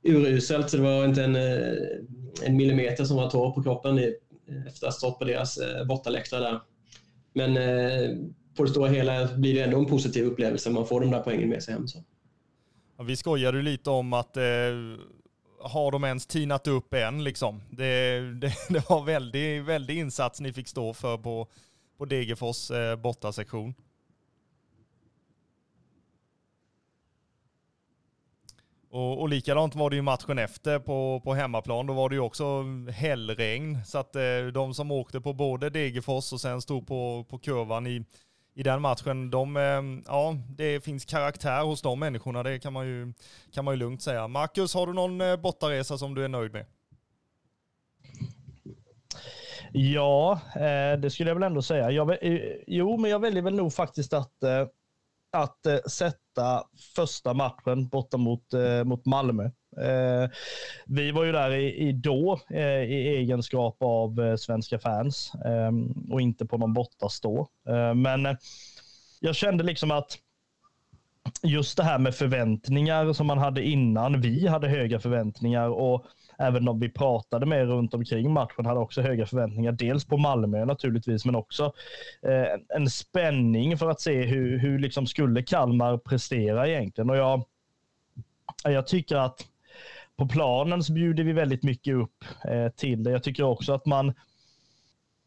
[0.03, 1.77] uruselt, så det var inte en, eh,
[2.43, 4.15] en millimeter som var torr på kroppen i,
[4.67, 6.61] efter att ha stått på deras eh, bortaläktare där.
[7.35, 8.11] Men eh,
[8.57, 10.71] på det stora hela blir det ändå en positiv upplevelse.
[10.71, 11.89] Man får de där poängen med sig hem.
[11.89, 11.99] Så.
[13.05, 14.43] Vi skojade lite om att eh,
[15.61, 17.63] har de ens tinat upp än liksom?
[17.71, 21.49] Det, det, det var väldigt, väldigt insats ni fick stå för på,
[21.99, 23.75] på Degerfors eh, bortasektion.
[28.91, 31.87] Och, och likadant var det ju matchen efter på, på hemmaplan.
[31.87, 33.79] Då var det ju också hällregn.
[33.87, 37.87] Så att eh, de som åkte på både Degerfors och sen stod på, på kurvan
[37.87, 38.05] i,
[38.55, 42.43] i den matchen, de, eh, ja, det finns karaktär hos de människorna.
[42.43, 43.13] Det kan man ju,
[43.53, 44.29] kan man ju lugnt säga.
[44.29, 46.67] Marcus, har du någon eh, bortaresa som du är nöjd med?
[49.73, 51.91] Ja, eh, det skulle jag väl ändå säga.
[51.91, 52.19] Jag,
[52.67, 54.33] jo, men jag väljer väl nog faktiskt att
[55.35, 56.65] att sätta
[56.97, 58.45] första matchen borta mot,
[58.85, 59.51] mot Malmö.
[59.77, 60.31] Eh,
[60.87, 65.93] vi var ju där i, i då eh, i egenskap av eh, svenska fans ehm,
[66.11, 67.49] och inte på någon bortastå.
[67.69, 68.37] Eh, men eh,
[69.21, 70.19] jag kände liksom att
[71.43, 74.21] just det här med förväntningar som man hade innan.
[74.21, 76.07] Vi hade höga förväntningar och
[76.39, 79.73] även de vi pratade med runt omkring matchen, hade också höga förväntningar.
[79.73, 81.73] Dels på Malmö naturligtvis, men också
[82.23, 87.11] eh, en spänning för att se hur, hur liksom skulle Kalmar prestera egentligen.
[87.11, 87.45] Och jag,
[88.65, 89.47] jag tycker att
[90.17, 93.11] på planen så bjuder vi väldigt mycket upp eh, till det.
[93.11, 94.15] Jag tycker också att man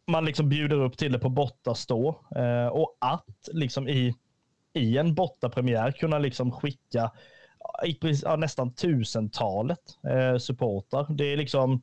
[0.07, 4.15] man liksom bjuder upp till det på bortastå eh, och att liksom i,
[4.73, 7.11] i en bortapremiär kunna liksom skicka
[7.85, 11.05] i, ja, nästan tusentalet eh, supportrar.
[11.09, 11.81] Det är liksom,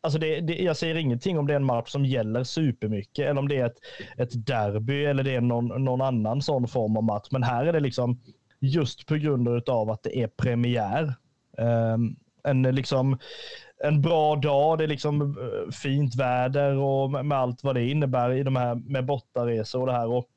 [0.00, 3.40] alltså det, det, jag säger ingenting om det är en match som gäller supermycket eller
[3.40, 3.78] om det är ett,
[4.16, 7.28] ett derby eller det är någon, någon annan sån form av match.
[7.30, 8.20] Men här är det liksom
[8.60, 11.14] just på grund av att det är premiär.
[11.58, 13.18] Um, en liksom
[13.84, 18.32] en bra dag, det är liksom eh, fint väder och med allt vad det innebär
[18.32, 20.08] i de här med bortaresor och det här.
[20.08, 20.28] Och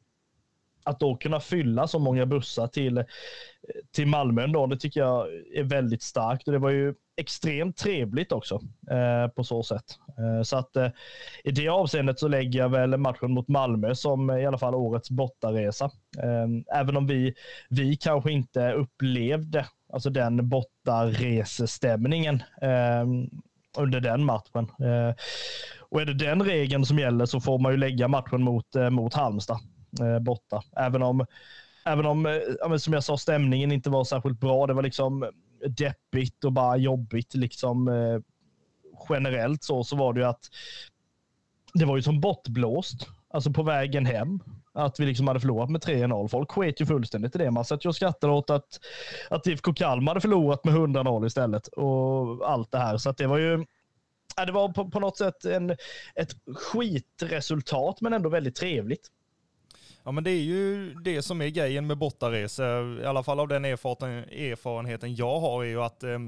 [0.84, 3.04] att då kunna fylla så många bussar till,
[3.92, 6.48] till Malmö ändå, det tycker jag är väldigt starkt.
[6.48, 9.86] Och det var ju extremt trevligt också eh, på så sätt.
[10.18, 10.88] Eh, så att eh,
[11.44, 14.76] i det avseendet så lägger jag väl matchen mot Malmö som eh, i alla fall
[14.76, 15.86] årets bortaresa.
[16.18, 16.48] Eh,
[16.80, 17.34] även om vi,
[17.70, 23.06] vi kanske inte upplevde alltså den bortaresestämningen eh,
[23.78, 24.72] under den matchen.
[24.80, 25.14] Eh,
[25.90, 28.90] och är det den regeln som gäller så får man ju lägga matchen mot, eh,
[28.90, 29.60] mot Halmstad
[30.02, 30.62] eh, borta.
[30.78, 31.26] Även om,
[31.86, 34.68] även om eh, som jag sa, stämningen inte var särskilt bra.
[34.68, 35.30] Det var liksom
[35.68, 38.20] deppigt och bara jobbigt liksom eh,
[39.10, 40.50] generellt så, så var det ju att
[41.74, 44.40] det var ju som bortblåst, alltså på vägen hem
[44.74, 46.28] att vi liksom hade förlorat med 3-0.
[46.28, 47.52] Folk sket ju fullständigt i det.
[47.52, 48.80] Man satt ju och skrattade åt att,
[49.30, 52.98] att IFK Kalmar hade förlorat med 100-0 istället och allt det här.
[52.98, 53.66] Så att det var ju
[54.46, 55.70] det var på, på något sätt en,
[56.16, 59.12] ett skitresultat, men ändå väldigt trevligt.
[60.06, 63.48] Ja men det är ju det som är grejen med bortaresor, i alla fall av
[63.48, 66.20] den erfarenheten jag har, är ju att eh,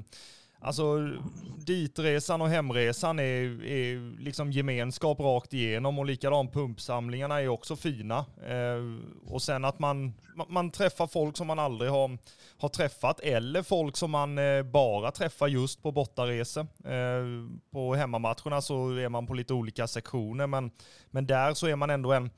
[0.60, 1.12] Alltså
[1.58, 8.26] ditresan och hemresan är, är liksom gemenskap rakt igenom och likadant pumpsamlingarna är också fina.
[8.48, 8.98] Eh,
[9.34, 10.14] och sen att man,
[10.50, 12.18] man träffar folk som man aldrig har,
[12.58, 16.68] har träffat eller folk som man eh, bara träffar just på bortaresor.
[16.86, 20.72] Eh, på hemmamatcherna så är man på lite olika sektioner men,
[21.12, 22.30] men där så är man ändå en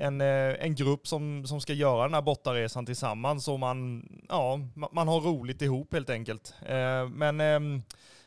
[0.00, 4.60] en, eh, en grupp som, som ska göra den här bortaresan tillsammans och man, ja,
[4.92, 6.54] man har roligt ihop helt enkelt.
[6.66, 7.82] Eh, men ehm,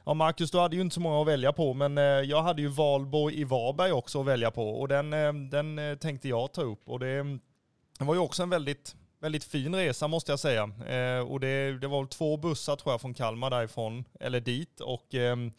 [0.05, 2.61] ja, Marcus, du hade ju inte så många att välja på, men eh, jag hade
[2.61, 6.61] ju Valborg i Varberg också att välja på och den, ehm, den tänkte jag ta
[6.61, 6.89] upp.
[6.89, 7.23] Och det,
[7.99, 10.63] det var ju också en väldigt, väldigt fin resa måste jag säga.
[11.27, 14.79] och det, det var två bussar tror jag från Kalmar därifrån, eller dit.
[14.79, 15.51] Och ehm,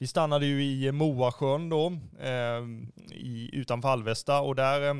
[0.00, 1.86] vi stannade ju i eh, Moasjön då,
[2.20, 2.62] eh,
[3.10, 4.94] i, utanför Alvesta och där eh,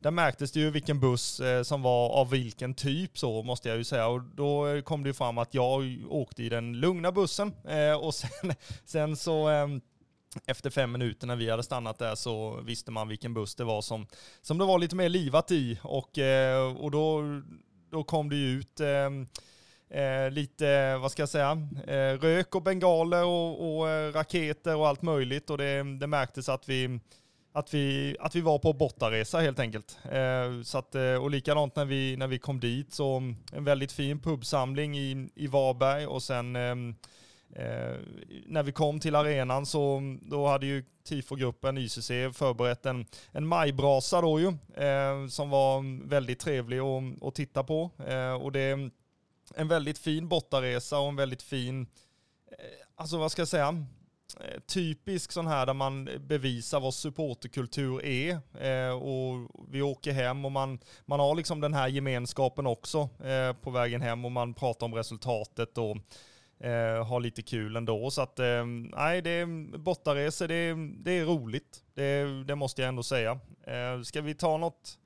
[0.00, 3.84] där märktes det ju vilken buss som var av vilken typ så måste jag ju
[3.84, 4.06] säga.
[4.06, 8.14] Och då kom det ju fram att jag åkte i den lugna bussen eh, och
[8.14, 9.68] sen, sen så eh,
[10.46, 13.82] efter fem minuter när vi hade stannat där så visste man vilken buss det var
[13.82, 14.06] som,
[14.40, 15.78] som det var lite mer livat i.
[15.82, 16.18] Och,
[16.78, 17.22] och då,
[17.90, 18.80] då kom det ju ut
[19.92, 24.88] eh, lite, vad ska jag säga, eh, rök och bengaler och, och eh, raketer och
[24.88, 25.50] allt möjligt.
[25.50, 27.00] Och det, det märktes att vi,
[27.52, 29.98] att vi, att vi var på bortaresa helt enkelt.
[30.12, 33.64] Eh, så att, eh, och likadant när vi, när vi kom dit, så eh, en
[33.64, 36.94] väldigt fin pubsamling i, i Varberg och sen ehm,
[37.56, 37.96] eh,
[38.46, 44.20] när vi kom till arenan så då hade ju tifogruppen YCC förberett en, en majbrasa
[44.20, 44.48] då ju,
[44.86, 47.90] eh, som var väldigt trevlig att, att titta på.
[48.06, 48.90] Eh, och det
[49.54, 51.86] en väldigt fin bortaresa och en väldigt fin,
[52.46, 52.56] eh,
[52.94, 53.86] alltså vad ska jag säga,
[54.40, 58.38] eh, typisk sån här där man bevisar vad supporterkultur är.
[58.60, 63.52] Eh, och vi åker hem och man, man har liksom den här gemenskapen också eh,
[63.52, 65.96] på vägen hem och man pratar om resultatet och
[66.66, 68.10] eh, har lite kul ändå.
[68.10, 70.74] Så att eh, nej, det är bortaresor, det,
[71.04, 71.84] det är roligt.
[71.94, 73.40] Det, det måste jag ändå säga.
[74.04, 74.98] Ska vi ta något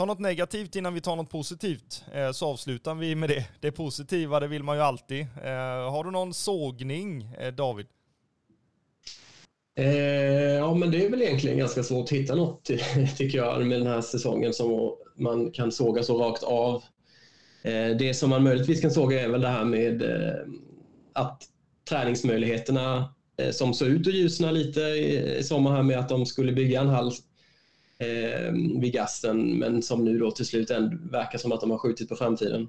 [0.00, 3.46] ta något negativt innan vi tar något positivt eh, så avslutar vi med det.
[3.60, 5.20] Det positiva, det vill man ju alltid.
[5.20, 7.86] Eh, har du någon sågning, eh, David?
[9.78, 9.86] Eh,
[10.54, 12.64] ja, men det är väl egentligen ganska svårt att hitta något,
[13.16, 16.82] tycker jag, med den här säsongen som man kan såga så rakt av.
[17.62, 20.40] Eh, det som man möjligtvis kan såga är väl det här med eh,
[21.12, 21.42] att
[21.88, 26.52] träningsmöjligheterna eh, som såg ut att ljusna lite i sommar här med att de skulle
[26.52, 27.12] bygga en hall
[28.00, 30.70] eh, vid gasten, men som nu då till slut
[31.10, 32.68] verkar som att de har skjutit på framtiden.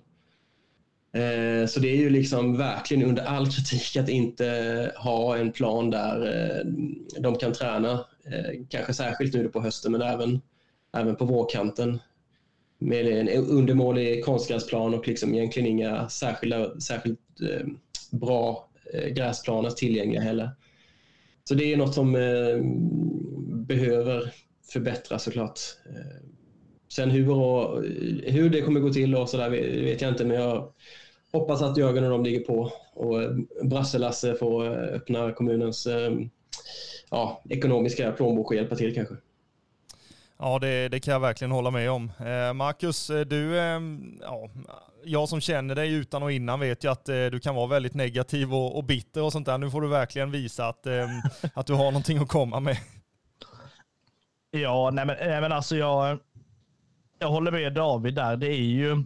[1.14, 5.90] Eh, så det är ju liksom verkligen under all kritik att inte ha en plan
[5.90, 6.66] där eh,
[7.22, 7.92] de kan träna.
[8.26, 10.42] Eh, kanske särskilt nu på hösten men även,
[10.98, 12.00] även på vårkanten.
[12.80, 17.68] Med en undermålig konstgräsplan och liksom egentligen inga särskilda, särskilt eh,
[18.12, 20.50] bra eh, gräsplaner tillgängliga heller.
[21.44, 22.58] så det är något som eh,
[23.68, 24.34] behöver
[24.72, 25.60] förbättras såklart.
[25.86, 26.28] Eh,
[26.90, 27.84] sen hur, och,
[28.24, 30.74] hur det kommer gå till och så där vet jag inte, men jag
[31.32, 33.32] hoppas att Jörgen och de ligger på och eh,
[33.64, 35.88] Brasse-Lasse får eh, öppna kommunens
[37.10, 39.16] ja, ekonomiska plånbok och hjälpa till kanske.
[40.38, 42.12] Ja, det, det, kan jag verkligen hålla med om.
[42.56, 43.56] Marcus, du,
[44.22, 44.50] ja,
[45.04, 48.54] jag som känner dig utan och innan vet ju att du kan vara väldigt negativ
[48.54, 49.58] och, och, bitter och sånt där.
[49.58, 50.88] Nu får du verkligen visa att,
[51.54, 52.78] att du har någonting att komma med.
[54.52, 56.20] Ja, nej men, nej men alltså jag,
[57.20, 58.38] jag håller med David där.
[58.38, 59.04] Det är ju,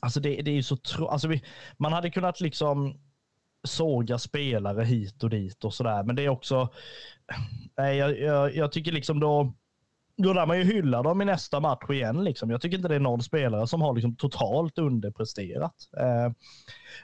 [0.00, 1.44] alltså det, det är ju så tro, alltså vi,
[1.76, 2.94] man hade kunnat liksom
[3.64, 6.68] såga spelare hit och dit och sådär, men det är också,
[7.76, 9.52] nej jag, jag, jag tycker liksom då,
[10.16, 12.24] då lär man ju hylla dem i nästa match igen.
[12.24, 12.50] Liksom.
[12.50, 15.74] Jag tycker inte det är någon spelare som har liksom totalt underpresterat.
[15.96, 16.32] Eh,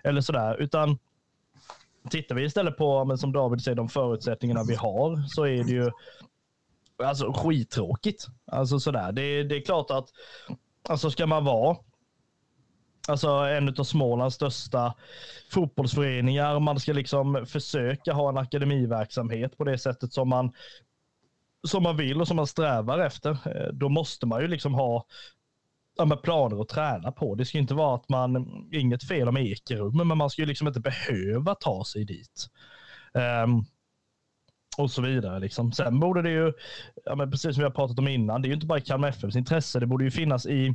[0.05, 0.99] eller sådär, utan
[2.11, 5.73] tittar vi istället på, men som David säger, de förutsättningarna vi har, så är det
[5.73, 5.91] ju
[7.03, 8.27] alltså, skittråkigt.
[8.53, 9.13] Alltså sådär.
[9.13, 10.09] Det, det är klart att
[10.89, 11.77] alltså, ska man vara
[13.09, 14.95] Alltså en av Smålands största
[15.51, 16.61] fotbollsföreningar.
[16.61, 20.53] Man ska liksom försöka ha en akademiverksamhet på det sättet som man
[21.67, 25.07] som man vill och som man strävar efter, eh, då måste man ju liksom ha
[25.97, 27.35] ja, planer att träna på.
[27.35, 30.69] Det ska inte vara att man, inget fel om Ekerum, men man ska ju liksom
[30.69, 32.47] inte behöva ta sig dit.
[33.45, 33.67] Um,
[34.79, 35.39] och så vidare.
[35.39, 35.73] Liksom.
[35.73, 36.53] Sen borde det ju,
[37.05, 38.83] ja, men precis som vi har pratat om innan, det är ju inte bara i
[38.83, 40.75] Kalmar FFs intresse, det borde ju finnas i,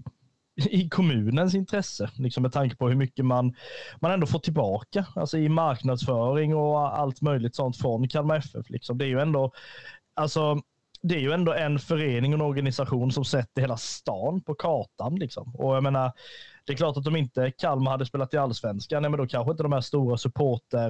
[0.56, 3.56] i kommunens intresse, liksom med tanke på hur mycket man,
[3.99, 8.70] man ändå får tillbaka, alltså i marknadsföring och allt möjligt sånt från Kalmar FF.
[8.70, 8.97] Liksom.
[8.97, 9.52] Det är ju ändå,
[10.14, 10.62] alltså
[11.02, 15.16] det är ju ändå en förening och en organisation som sätter hela stan på kartan.
[15.16, 15.56] Liksom.
[15.56, 16.12] Och jag menar,
[16.66, 19.64] det är klart att om inte Kalmar hade spelat i allsvenskan, men då kanske inte
[19.64, 20.89] de här stora supporter,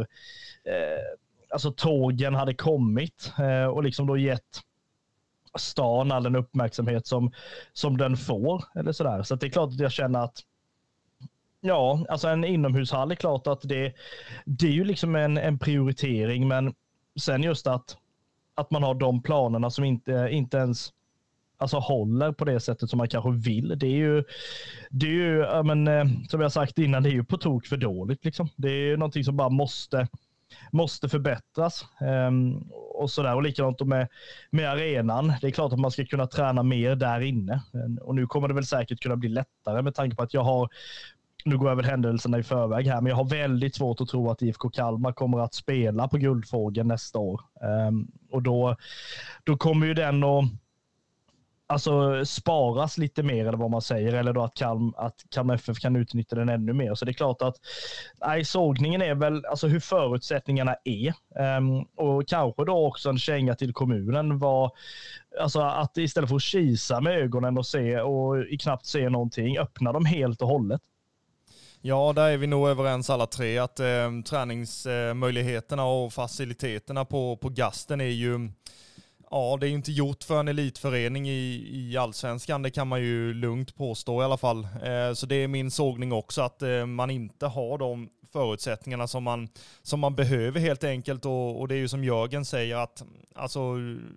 [0.66, 1.18] eh,
[1.52, 4.62] alltså tågen hade kommit eh, och liksom då gett
[5.60, 7.32] stan all den uppmärksamhet som,
[7.74, 8.64] som den får.
[8.76, 9.24] Eller sådär.
[9.24, 10.39] Så det är klart att jag känner att
[11.64, 13.93] Ja, alltså en inomhushall är klart att det,
[14.45, 16.74] det är ju liksom en, en prioritering, men
[17.20, 17.97] sen just att
[18.56, 20.93] att man har de planerna som inte, inte ens
[21.58, 23.80] alltså, håller på det sättet som man kanske vill.
[23.80, 24.24] Det är ju,
[24.89, 27.78] det är ju men, eh, som jag sagt innan, det är ju på tok för
[27.78, 28.26] dåligt.
[28.26, 28.49] Liksom.
[28.56, 30.08] Det är ju någonting som bara måste,
[30.72, 31.86] måste förbättras.
[32.28, 33.36] Um, och sådär.
[33.36, 34.08] Och likadant med,
[34.49, 35.34] med arenan.
[35.41, 37.62] Det är klart att man ska kunna träna mer där inne.
[38.02, 40.70] Och nu kommer det väl säkert kunna bli lättare med tanke på att jag har
[41.45, 44.30] nu går jag väl händelserna i förväg här, men jag har väldigt svårt att tro
[44.30, 47.41] att IFK Kalmar kommer att spela på Guldfågeln nästa år.
[47.88, 48.76] Um, och då,
[49.43, 50.45] då kommer ju den att
[51.72, 55.80] alltså, sparas lite mer eller vad man säger, eller då att, Kalm, att Kalmar FF
[55.80, 56.95] kan utnyttja den ännu mer.
[56.95, 57.55] Så det är klart att
[58.26, 61.13] nej, sågningen är väl alltså, hur förutsättningarna är.
[61.57, 64.72] Um, och kanske då också en känga till kommunen var
[65.39, 69.91] Alltså att istället för att kisa med ögonen och se och knappt se någonting, öppna
[69.91, 70.82] dem helt och hållet.
[71.82, 77.38] Ja, där är vi nog överens alla tre att ehm, eh, träningsmöjligheterna och faciliteterna på,
[77.38, 78.49] på Gasten är ju
[79.34, 83.01] Ja, det är ju inte gjort för en elitförening i, i allsvenskan, det kan man
[83.01, 84.67] ju lugnt påstå i alla fall.
[84.84, 89.23] Eh, så det är min sågning också, att eh, man inte har de förutsättningarna som
[89.23, 89.49] man,
[89.82, 91.25] som man behöver helt enkelt.
[91.25, 93.03] Och, och det är ju som Jörgen säger, att
[93.36, 93.75] alltså,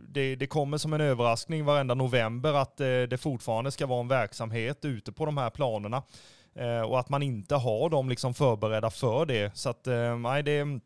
[0.09, 4.09] det, det kommer som en överraskning varenda november att eh, det fortfarande ska vara en
[4.09, 6.03] verksamhet ute på de här planerna.
[6.55, 9.57] Eh, och att man inte har dem liksom förberedda för det.
[9.57, 10.81] Så att, eh, nej, det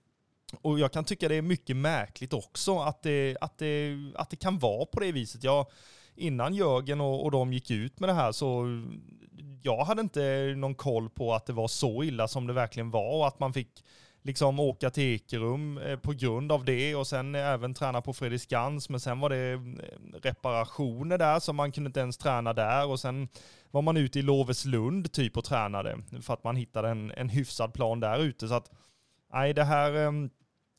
[0.63, 4.37] och jag kan tycka det är mycket märkligt också att det, att det, att det
[4.37, 5.45] kan vara på det viset.
[5.45, 5.67] Jag,
[6.15, 8.67] innan Jörgen och, och de gick ut med det här så
[9.63, 13.17] jag hade inte någon koll på att det var så illa som det verkligen var
[13.17, 13.85] och att man fick
[14.23, 18.89] liksom åka till Ekerum eh, på grund av det och sen även träna på Fredriksskans.
[18.89, 19.61] Men sen var det eh,
[20.23, 23.29] reparationer där så man kunde inte ens träna där och sen
[23.71, 27.73] var man ute i Loveslund typ och tränade för att man hittade en, en hyfsad
[27.73, 28.49] plan där ute.
[28.49, 28.71] Så att
[29.33, 30.31] nej, det här ehm,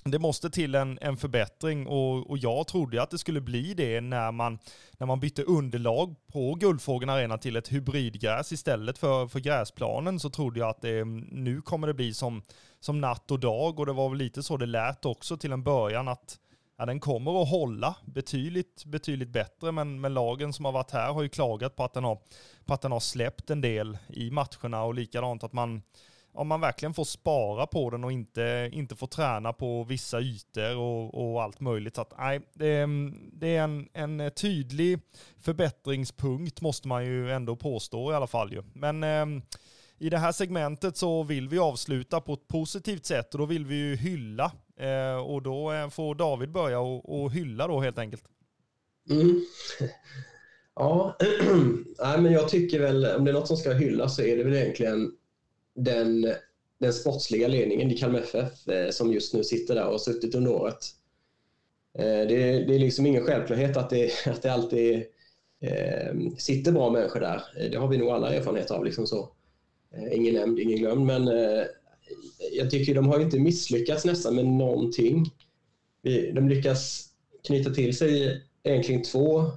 [0.03, 4.01] det måste till en, en förbättring och, och jag trodde att det skulle bli det
[4.01, 4.59] när man,
[4.97, 10.29] när man bytte underlag på Guldfågeln Arena till ett hybridgräs istället för, för gräsplanen så
[10.29, 12.43] trodde jag att det, nu kommer det bli som,
[12.79, 15.63] som natt och dag och det var väl lite så det lät också till en
[15.63, 16.39] början att
[16.77, 21.13] ja, den kommer att hålla betydligt, betydligt bättre, men, men lagen som har varit här
[21.13, 22.19] har ju klagat på att den har,
[22.65, 25.81] på att den har släppt en del i matcherna och likadant att man,
[26.39, 30.77] om man verkligen får spara på den och inte, inte får träna på vissa ytor
[30.77, 31.95] och, och allt möjligt.
[31.95, 34.99] Så att, nej, det, mm, det är en, en tydlig
[35.37, 38.53] förbättringspunkt måste man ju ändå påstå i alla fall.
[38.53, 38.63] Ju.
[38.73, 39.43] Men eh,
[39.97, 43.65] i det här segmentet så vill vi avsluta på ett positivt sätt och då vill
[43.65, 47.97] vi ju hylla eh, och då eh, får David börja och, och hylla då helt
[47.97, 48.23] enkelt.
[49.09, 49.45] Mm.
[50.75, 51.17] Ja,
[51.99, 54.43] Nej, men jag tycker väl om det är något som ska hyllas så är det
[54.43, 55.11] väl egentligen
[55.83, 56.33] den,
[56.79, 60.35] den sportsliga ledningen i Kalmar FF eh, som just nu sitter där och har suttit
[60.35, 60.85] under året.
[61.97, 65.03] Eh, det, det är liksom ingen självklarhet att det, att det alltid
[65.61, 67.43] eh, sitter bra människor där.
[67.57, 68.85] Eh, det har vi nog alla erfarenhet av.
[68.85, 69.29] Liksom så.
[69.95, 71.05] Eh, ingen nämnd, ingen glömd.
[71.05, 71.63] Men eh,
[72.51, 75.31] jag tycker de har inte misslyckats nästan med någonting.
[76.33, 77.09] De lyckas
[77.47, 79.51] knyta till sig egentligen två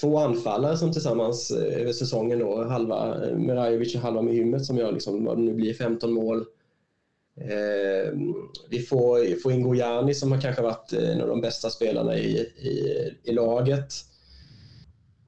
[0.00, 4.76] två anfallare som tillsammans eh, över säsongen då, halva eh, Merajovic och halva Myhymmet som
[4.76, 6.44] gör liksom, vad det nu blir 15 mål.
[7.40, 8.12] Eh,
[8.68, 12.18] vi får, får in Gojani som har kanske varit eh, en av de bästa spelarna
[12.18, 13.92] i, i, i laget.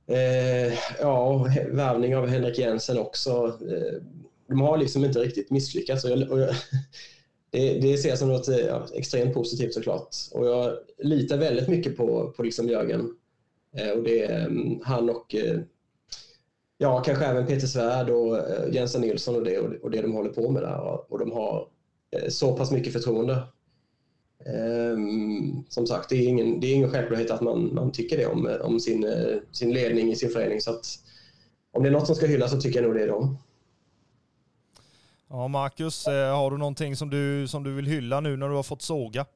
[0.06, 3.58] Eh, ja, värvning av Henrik Jensen också.
[3.70, 4.02] Eh,
[4.48, 6.04] de har liksom inte riktigt misslyckats.
[6.04, 6.54] Och jag, och jag,
[7.50, 10.16] det, det ser jag som något ja, extremt positivt såklart.
[10.32, 13.16] Och jag litar väldigt mycket på, på liksom Jörgen.
[13.74, 15.60] Eh, och det är mm, han och eh,
[16.78, 20.30] ja, kanske även Peter Svärd och eh, Jensa Nilsson och det, och det de håller
[20.30, 21.12] på med där.
[21.12, 21.68] Och de har
[22.28, 23.42] så pass mycket förtroende.
[24.46, 28.26] Ehm, som sagt, det är ingen, det är ingen självklarhet att man, man tycker det
[28.26, 29.06] om, om sin,
[29.52, 30.60] sin ledning i sin förening.
[30.60, 30.86] Så att,
[31.72, 33.38] om det är något som ska hyllas så tycker jag nog det är dem.
[35.28, 38.62] Ja, Marcus, har du någonting som du, som du vill hylla nu när du har
[38.62, 39.26] fått såga?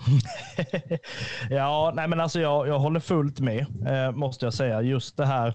[1.50, 4.82] ja, nej men alltså jag, jag håller fullt med, eh, måste jag säga.
[4.82, 5.54] Just det här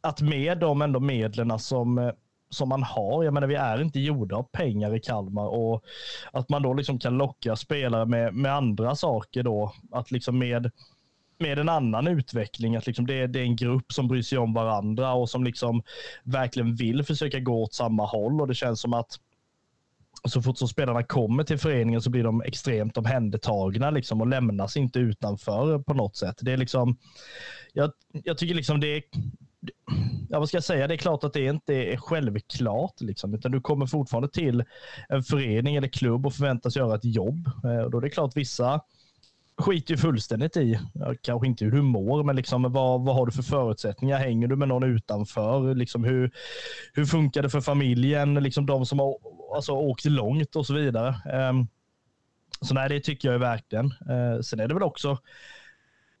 [0.00, 2.12] att med de ändå medlen som, eh,
[2.50, 5.84] som man har, jag menar vi är inte gjorda av pengar i Kalmar och
[6.32, 10.70] att man då liksom kan locka spelare med, med andra saker då, att liksom med
[11.40, 14.54] med en annan utveckling, att liksom det, det, är en grupp som bryr sig om
[14.54, 15.82] varandra och som liksom
[16.22, 19.18] verkligen vill försöka gå åt samma håll och det känns som att
[20.24, 24.76] så fort som spelarna kommer till föreningen så blir de extremt omhändertagna liksom, och lämnas
[24.76, 26.38] inte utanför på något sätt.
[26.40, 26.96] Det är liksom,
[27.72, 29.02] jag, jag tycker liksom det är,
[30.28, 33.52] ja, vad ska jag säga, det är klart att det inte är självklart, liksom, utan
[33.52, 34.64] du kommer fortfarande till
[35.08, 37.50] en förening eller klubb och förväntas göra ett jobb.
[37.64, 38.80] Eh, och då är det klart vissa
[39.60, 40.78] skiter ju fullständigt i,
[41.22, 44.18] kanske inte hur du mår, men liksom vad, vad har du för förutsättningar?
[44.18, 45.74] Hänger du med någon utanför?
[45.74, 46.30] Liksom hur,
[46.92, 48.34] hur funkar det för familjen?
[48.34, 49.16] Liksom de som har
[49.54, 51.14] alltså, åkt långt och så vidare.
[51.50, 51.68] Um,
[52.60, 53.94] så nej, det tycker jag verkligen.
[54.10, 55.18] Uh, eh, sen är det väl också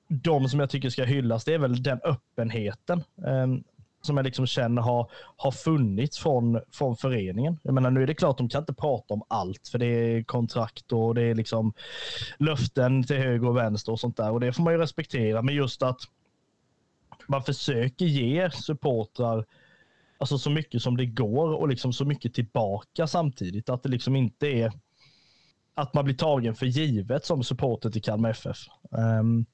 [0.08, 3.04] de som jag tycker ska hyllas, det är väl den öppenheten.
[3.16, 3.64] Um,
[4.02, 7.58] som jag liksom känner har, har funnits från, från föreningen.
[7.62, 10.22] Jag menar, nu är det klart, de kan inte prata om allt, för det är
[10.22, 11.72] kontrakt och det är liksom
[12.38, 14.30] löften till höger och vänster och sånt där.
[14.30, 16.00] Och det får man ju respektera, men just att
[17.26, 19.44] man försöker ge supportrar
[20.20, 23.68] alltså så mycket som det går och liksom så mycket tillbaka samtidigt.
[23.68, 24.72] Att det liksom inte är
[25.74, 28.58] att man blir tagen för givet som supporter till Kalmar FF.
[28.90, 29.46] Um, ehm,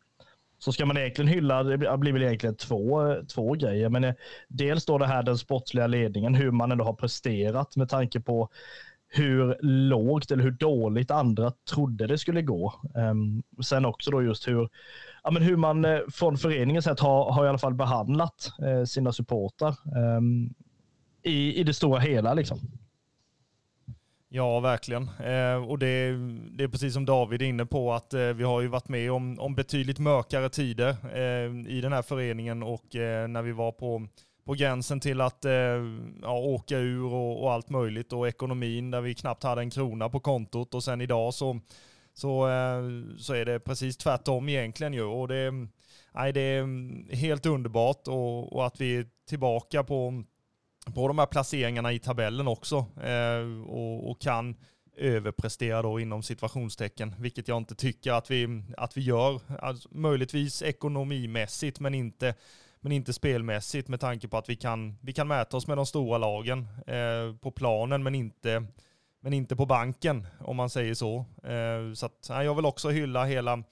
[0.59, 3.89] så ska man egentligen hylla, det blir väl egentligen två, två grejer.
[3.89, 4.15] Men eh,
[4.49, 8.49] dels då det här den sportsliga ledningen, hur man ändå har presterat med tanke på
[9.09, 12.75] hur lågt eller hur dåligt andra trodde det skulle gå.
[12.95, 14.69] Um, sen också då just hur,
[15.27, 18.85] ja, men hur man eh, från föreningens sätt har, har i alla fall behandlat eh,
[18.85, 20.55] sina supportrar ehm,
[21.23, 22.35] i, i det stora hela.
[22.35, 22.59] Liksom.
[24.29, 25.03] Ja, verkligen.
[25.03, 26.13] Eh, och det,
[26.51, 29.13] det, är precis som David är inne på att eh, vi har ju varit med
[29.13, 33.73] om, om betydligt mörkare tider eh, i den här föreningen och eh, när vi var
[33.73, 34.07] på,
[34.45, 35.53] på gränsen till att eh,
[36.23, 40.09] ja, åka ur och, och, allt möjligt och ekonomin där vi knappt hade en krona
[40.09, 41.61] på kontot och sen idag så,
[42.17, 42.83] så, eh,
[43.19, 45.03] så är det precis tvärtom egentligen ju.
[45.03, 45.51] Och det,
[46.13, 50.25] nej, det är helt underbart och, och att vi är tillbaka på
[50.95, 54.57] på de här placeringarna i tabellen också eh, och, och, kan
[54.97, 59.41] överprestera då inom situationstecken, vilket jag inte tycker att vi, att vi gör.
[59.59, 62.35] Alltså, möjligtvis ekonomimässigt, men inte,
[62.81, 65.87] men inte spelmässigt med tanke på att vi kan, vi kan mäta oss med de
[65.87, 68.67] stora lagen eh, på planen, men inte,
[69.27, 71.25] men inte på banken om man säger så.
[71.45, 73.63] Eh, så att, jag vill också hylla hela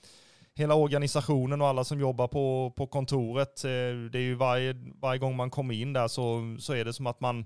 [0.55, 3.65] hela organisationen och alla som jobbar på, på kontoret.
[3.65, 3.71] Eh,
[4.11, 7.07] det är ju varje, varje gång man kommer in där så, så är det som
[7.07, 7.45] att man,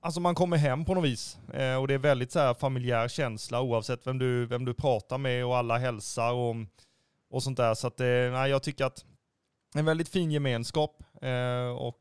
[0.00, 1.38] alltså man kommer hem på något vis.
[1.54, 5.18] Eh, och det är väldigt så här familjär känsla oavsett vem du, vem du pratar
[5.18, 6.56] med och alla hälsar och,
[7.30, 7.74] och sånt där.
[7.74, 9.04] Så att, eh, nej, jag tycker att
[9.74, 12.00] en väldigt fin gemenskap eh, och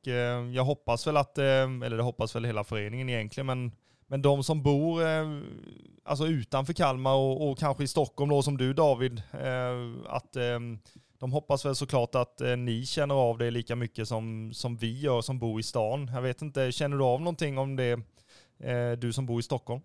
[0.54, 3.72] jag hoppas väl att, eller det hoppas väl hela föreningen egentligen, men
[4.14, 5.28] men de som bor eh,
[6.04, 10.60] alltså utanför Kalmar och, och, kanske i Stockholm då som du David, eh, att eh,
[11.20, 15.00] de hoppas väl såklart att eh, ni känner av det lika mycket som, som vi
[15.00, 16.12] gör som bor i stan.
[16.14, 17.92] Jag vet inte, känner du av någonting om det,
[18.60, 19.82] eh, du som bor i Stockholm?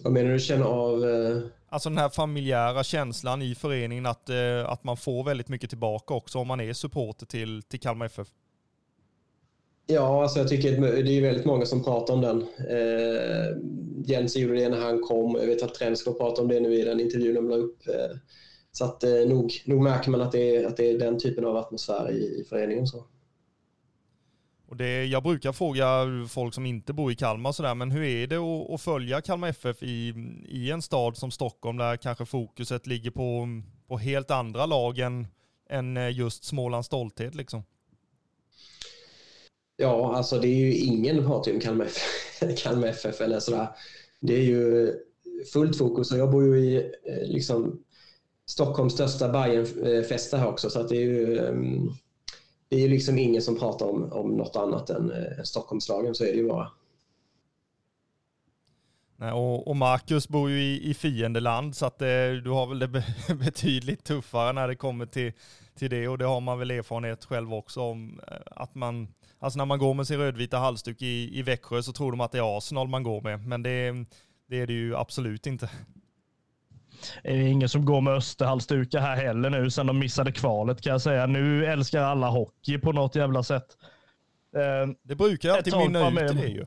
[0.00, 1.04] Vad menar du, känna av?
[1.04, 1.42] Eh...
[1.68, 4.30] Alltså den här familjära känslan i föreningen att,
[4.66, 8.28] att man får väldigt mycket tillbaka också om man är supporter till, till Kalmar FF.
[9.90, 12.42] Ja, alltså jag tycker det är väldigt många som pratar om den.
[12.42, 13.56] Eh,
[14.04, 15.34] Jens gjorde det när han kom.
[15.34, 17.88] Jag vet att Trenslow pratade om det nu i den intervjun de la upp.
[17.88, 18.16] Eh,
[18.72, 21.44] så att eh, nog, nog märker man att det, är, att det är den typen
[21.44, 22.86] av atmosfär i, i föreningen.
[22.86, 23.04] Så.
[24.68, 25.86] Och det, jag brukar fråga
[26.28, 29.48] folk som inte bor i Kalmar sådär, men hur är det att, att, följa Kalmar
[29.48, 30.14] FF i,
[30.48, 33.46] i en stad som Stockholm där kanske fokuset ligger på,
[33.88, 35.26] på helt andra lag än,
[35.70, 37.62] än just Smålands stolthet liksom?
[39.80, 43.68] Ja, alltså det är ju ingen pratar om Kalmar FF, Kalmar FF eller sådär.
[44.20, 44.92] Det är ju
[45.52, 46.12] fullt fokus.
[46.12, 47.82] Och jag bor ju i eh, liksom,
[48.46, 50.70] Stockholms största Bayernfesta här också.
[50.70, 51.90] Så att det är ju ehm,
[52.68, 56.24] det är ju liksom ingen som pratar om, om något annat än eh, Stockholmslagen, så
[56.24, 56.70] är det ju bara.
[59.16, 61.76] Nej, och, och Marcus bor ju i, i fiendeland.
[61.76, 62.88] Så att det, du har väl det
[63.34, 65.32] betydligt tuffare när det kommer till,
[65.74, 66.08] till det.
[66.08, 69.08] Och det har man väl erfarenhet själv också om att man,
[69.40, 72.32] alltså när man går med sin rödvita halsduk i, i Växjö så tror de att
[72.32, 73.92] det är Arsenal man går med, men det,
[74.48, 75.70] det är det ju absolut inte.
[77.22, 80.92] Det är ingen som går med österhalsdukar här heller nu sen de missade kvalet kan
[80.92, 81.26] jag säga.
[81.26, 83.76] Nu älskar alla hockey på något jävla sätt.
[84.56, 86.66] Eh, det brukar alltid mynna ut i det ju.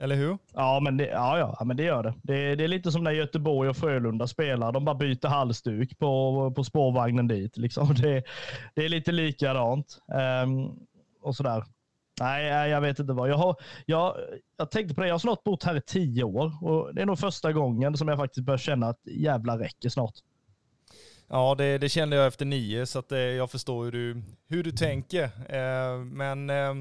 [0.00, 0.38] Eller hur?
[0.54, 2.14] Ja, men det, ja, ja, men det gör det.
[2.22, 2.54] det.
[2.54, 2.64] det.
[2.64, 4.72] är lite som när Göteborg och Frölunda spelar.
[4.72, 7.56] De bara byter halsduk på, på spårvagnen dit.
[7.56, 7.94] Liksom.
[8.02, 8.24] Det,
[8.74, 9.98] det är lite likadant.
[10.44, 10.78] Um,
[11.22, 11.64] och sådär.
[12.20, 13.30] Nej, eh, jag vet inte vad.
[13.30, 13.56] Jag, har,
[13.86, 14.16] jag,
[14.56, 17.06] jag tänkte på det, jag har snart bott här i tio år och det är
[17.06, 20.14] nog första gången som jag faktiskt börjar känna att jävla räcker snart.
[21.30, 24.64] Ja, det, det kände jag efter nio, så att, eh, jag förstår hur du, hur
[24.64, 25.24] du tänker.
[25.24, 26.74] Eh, men eh,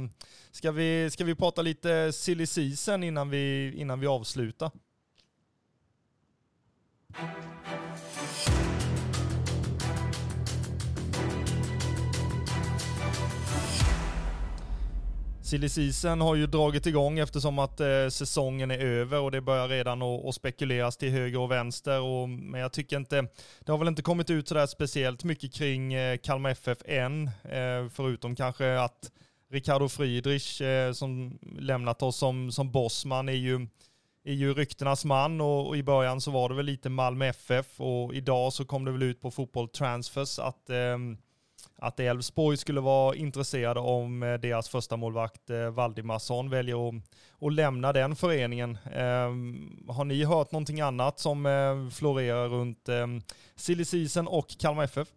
[0.51, 4.71] ska, vi, ska vi prata lite silly season innan vi, innan vi avslutar?
[15.47, 19.67] Silly season har ju dragit igång eftersom att eh, säsongen är över och det börjar
[19.67, 22.01] redan att spekuleras till höger och vänster.
[22.01, 23.27] Och, men jag tycker inte,
[23.59, 27.89] det har väl inte kommit ut sådär speciellt mycket kring eh, Kalmar FF än, eh,
[27.91, 29.11] förutom kanske att
[29.51, 33.67] Ricardo Friedrich eh, som lämnat oss som, som bossman är ju,
[34.25, 37.81] är ju ryktenas man och, och, i början så var det väl lite Malmö FF
[37.81, 41.17] och idag så kom det väl ut på Fotboll Transfers att ehm,
[41.75, 46.95] att Elfsborg skulle vara intresserade om eh, deras första målvakt eh, Valdimarsson väljer att,
[47.41, 48.77] att lämna den föreningen.
[48.93, 53.21] Ehm, har ni hört någonting annat som eh, florerar runt ehm,
[53.55, 55.07] silly season och Kalmar FF?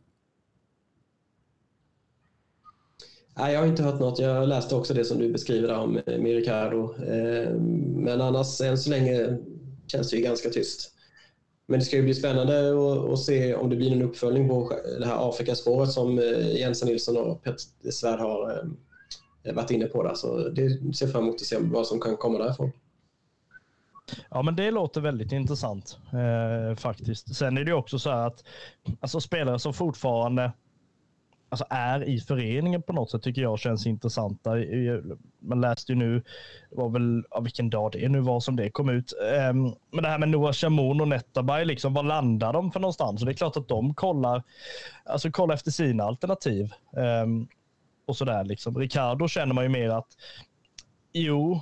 [3.35, 4.19] Nej, jag har inte hört något.
[4.19, 6.95] Jag läste också det som du beskriver om eh, Miricardo.
[6.95, 7.63] Ehm,
[8.05, 9.39] men annars än så länge
[9.87, 10.95] känns det ju ganska tyst.
[11.71, 12.73] Men det ska ju bli spännande
[13.13, 17.17] att, se om det blir en uppföljning på det här Afrikaspåret som eh, Jensen Nilsson
[17.17, 18.63] och Petter Svärd har
[19.43, 20.03] eh, varit inne på.
[20.03, 20.15] Där.
[20.15, 22.73] Så det ser fram emot att se vad som kan komma därifrån.
[24.31, 27.35] Ja, men det låter väldigt intressant eh, faktiskt.
[27.35, 28.45] Sen är det också så här att
[29.01, 30.53] alltså, spelare som fortfarande
[31.51, 34.51] alltså är i föreningen på något sätt tycker jag känns intressanta.
[35.39, 36.23] Man läste ju nu,
[36.71, 39.13] var väl, ja, vilken dag det nu var som det kom ut.
[39.51, 43.23] Um, men det här med Noah Shamoun och Netabay, liksom, var landar de för någonstans?
[43.23, 44.43] Och det är klart att de kollar,
[45.05, 46.73] alltså kollar efter sina alternativ.
[47.23, 47.49] Um,
[48.07, 48.79] och sådär liksom.
[48.79, 50.09] Ricardo känner man ju mer att,
[51.13, 51.61] jo,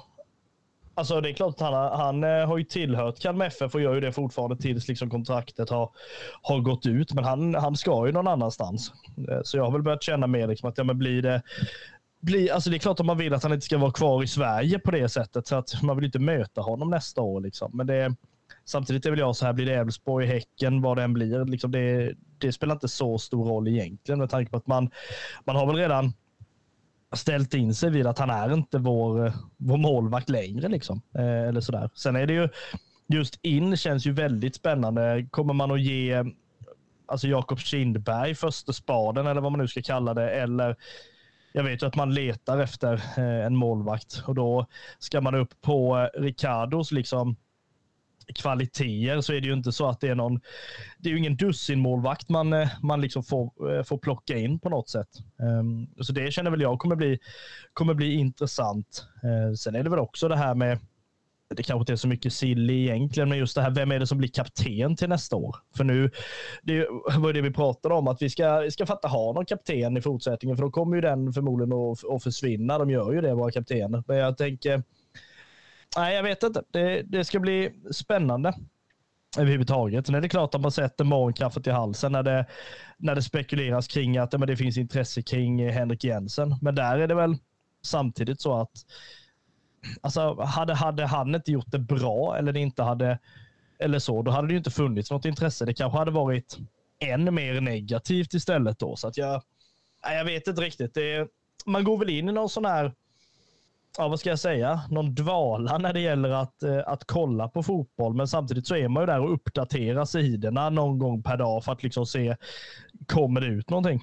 [0.99, 3.95] Alltså det är klart att han, han eh, har ju tillhört Kalmar FF och gör
[3.95, 5.91] ju det fortfarande tills liksom kontraktet har,
[6.43, 7.13] har gått ut.
[7.13, 8.93] Men han, han ska ju någon annanstans.
[9.31, 11.43] Eh, så jag har väl börjat känna mer liksom att ja, men blir det
[12.21, 14.27] blir, alltså det är klart att man vill att han inte ska vara kvar i
[14.27, 15.47] Sverige på det sättet.
[15.47, 17.41] Så att man vill inte möta honom nästa år.
[17.41, 17.71] Liksom.
[17.75, 18.15] Men det,
[18.65, 21.45] samtidigt är väl jag så här, blir det Elfsborg, Häcken, vad det än blir.
[21.45, 24.91] Liksom det, det spelar inte så stor roll egentligen med tanke på att man,
[25.45, 26.13] man har väl redan
[27.17, 30.69] ställt in sig vid att han är inte vår, eh, vår målvakt längre.
[30.69, 31.03] Liksom.
[31.15, 31.91] Eh, eller sådär.
[31.95, 32.49] Sen är det ju,
[33.09, 35.27] just in känns ju väldigt spännande.
[35.31, 36.25] Kommer man att ge
[37.09, 40.77] alltså Jakob Kindberg första spaden eller vad man nu ska kalla det, eller
[41.53, 44.67] jag vet ju att man letar efter eh, en målvakt och då
[44.99, 47.37] ska man upp på eh, Ricardos liksom
[48.35, 50.41] kvaliteter så är det ju inte så att det är någon,
[50.99, 54.69] det är ju ingen dussinmålvakt man, eh, man liksom får, eh, får plocka in på
[54.69, 55.09] något sätt.
[55.43, 57.19] Ehm, så det känner väl jag kommer bli,
[57.73, 59.07] kommer bli intressant.
[59.23, 60.79] Ehm, sen är det väl också det här med,
[61.55, 64.07] det kanske inte är så mycket silly egentligen, men just det här, vem är det
[64.07, 65.57] som blir kapten till nästa år?
[65.77, 66.11] För nu,
[66.63, 66.87] det
[67.19, 70.01] var det vi pratade om, att vi ska, vi ska fatta ha någon kapten i
[70.01, 72.79] fortsättningen, för då kommer ju den förmodligen att, att försvinna.
[72.79, 74.05] De gör ju det, våra kaptener.
[74.07, 74.83] Men jag tänker,
[75.97, 76.63] nej, jag vet inte.
[76.71, 78.55] Det, det ska bli spännande
[79.39, 80.07] överhuvudtaget.
[80.07, 82.47] Sen är det klart att man sätter morgonkaffet i halsen när det,
[82.97, 86.57] när det spekuleras kring att men det finns intresse kring Henrik Jensen.
[86.63, 87.37] Men där är det väl
[87.83, 88.73] samtidigt så att
[90.01, 93.19] alltså, hade, hade han inte gjort det bra eller det inte hade
[93.79, 95.65] eller så, då hade det ju inte funnits något intresse.
[95.65, 96.59] Det kanske hade varit
[97.01, 98.97] än mer negativt istället då.
[98.97, 99.43] Så att jag,
[100.03, 100.95] jag vet inte riktigt.
[100.95, 101.29] Det,
[101.67, 102.93] man går väl in i någon sån här
[103.97, 107.63] ja, vad ska jag säga, någon dvala när det gäller att, eh, att kolla på
[107.63, 108.15] fotboll.
[108.15, 111.73] Men samtidigt så är man ju där och uppdaterar sidorna någon gång per dag för
[111.73, 112.37] att liksom se,
[113.07, 114.03] kommer det ut någonting?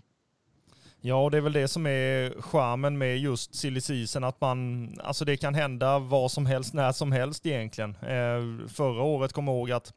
[1.02, 4.90] Ja, och det är väl det som är charmen med just silly season, att man,
[5.04, 7.96] alltså det kan hända vad som helst, när som helst egentligen.
[7.96, 9.94] Eh, förra året kom jag ihåg att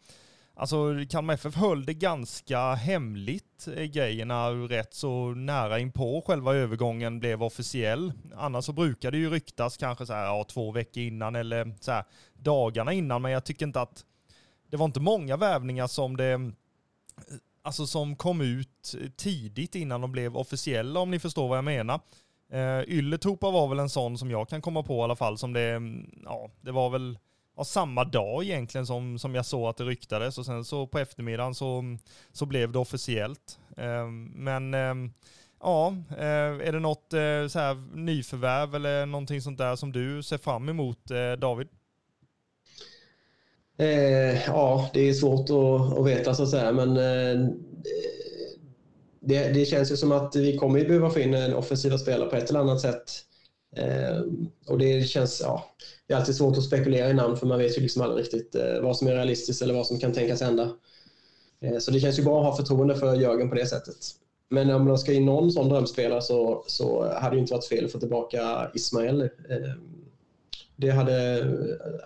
[0.60, 7.20] Alltså Kalmar FF höll det ganska hemligt, eh, grejerna rätt så nära inpå själva övergången
[7.20, 8.12] blev officiell.
[8.36, 11.92] Annars så brukar det ju ryktas kanske så här, ja, två veckor innan eller så
[11.92, 12.04] här,
[12.34, 14.04] dagarna innan, men jag tycker inte att
[14.70, 16.52] det var inte många värvningar som det
[17.62, 22.00] alltså som kom ut tidigt innan de blev officiella om ni förstår vad jag menar.
[22.52, 25.70] Uh, var väl en sån som jag kan komma på i alla fall som det,
[25.70, 27.18] mm, ja, det var väl
[27.58, 30.98] ja, samma dag egentligen som, som jag såg att det ryktades och sen så på
[30.98, 31.96] eftermiddagen så,
[32.32, 33.58] så blev det officiellt.
[33.76, 35.12] Ehm, men ehm,
[35.60, 40.22] ja, eh, är det något eh, så här, nyförvärv eller någonting sånt där som du
[40.22, 41.68] ser fram emot eh, David?
[43.78, 47.48] Eh, ja, det är svårt att, att, veta så att säga, men eh,
[49.20, 52.36] det, det, känns ju som att vi kommer behöva få in en offensiva spelare på
[52.36, 53.12] ett eller annat sätt.
[53.76, 54.20] Eh,
[54.66, 55.64] och det känns, ja,
[56.08, 58.54] det är alltid svårt att spekulera i namn för man vet ju liksom aldrig riktigt
[58.54, 60.70] eh, vad som är realistiskt eller vad som kan tänkas hända.
[61.60, 63.96] Eh, så det känns ju bra att ha förtroende för Jörgen på det sättet.
[64.50, 67.84] Men om man ska in någon sån drömspelare så, så hade det inte varit fel
[67.84, 69.20] att få tillbaka Ismael.
[69.22, 69.28] Eh,
[70.76, 71.46] det hade,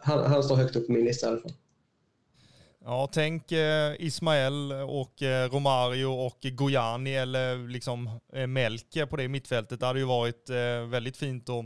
[0.02, 1.52] han, han står högt upp på min lista i alla fall.
[2.84, 3.52] Ja, tänk
[3.98, 5.22] Ismael och
[5.52, 8.10] Romario och Gojani eller liksom
[8.48, 9.80] Melke på det mittfältet.
[9.80, 10.50] Det hade ju varit
[10.88, 11.64] väldigt fint att,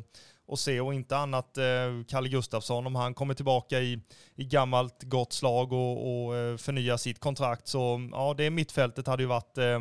[0.49, 1.65] att se och inte annat eh,
[2.09, 4.01] Kalle Gustafsson om han kommer tillbaka i,
[4.35, 7.69] i gammalt gott slag och, och eh, förnyar sitt kontrakt.
[7.69, 9.81] Så ja, det mittfältet hade ju varit, eh,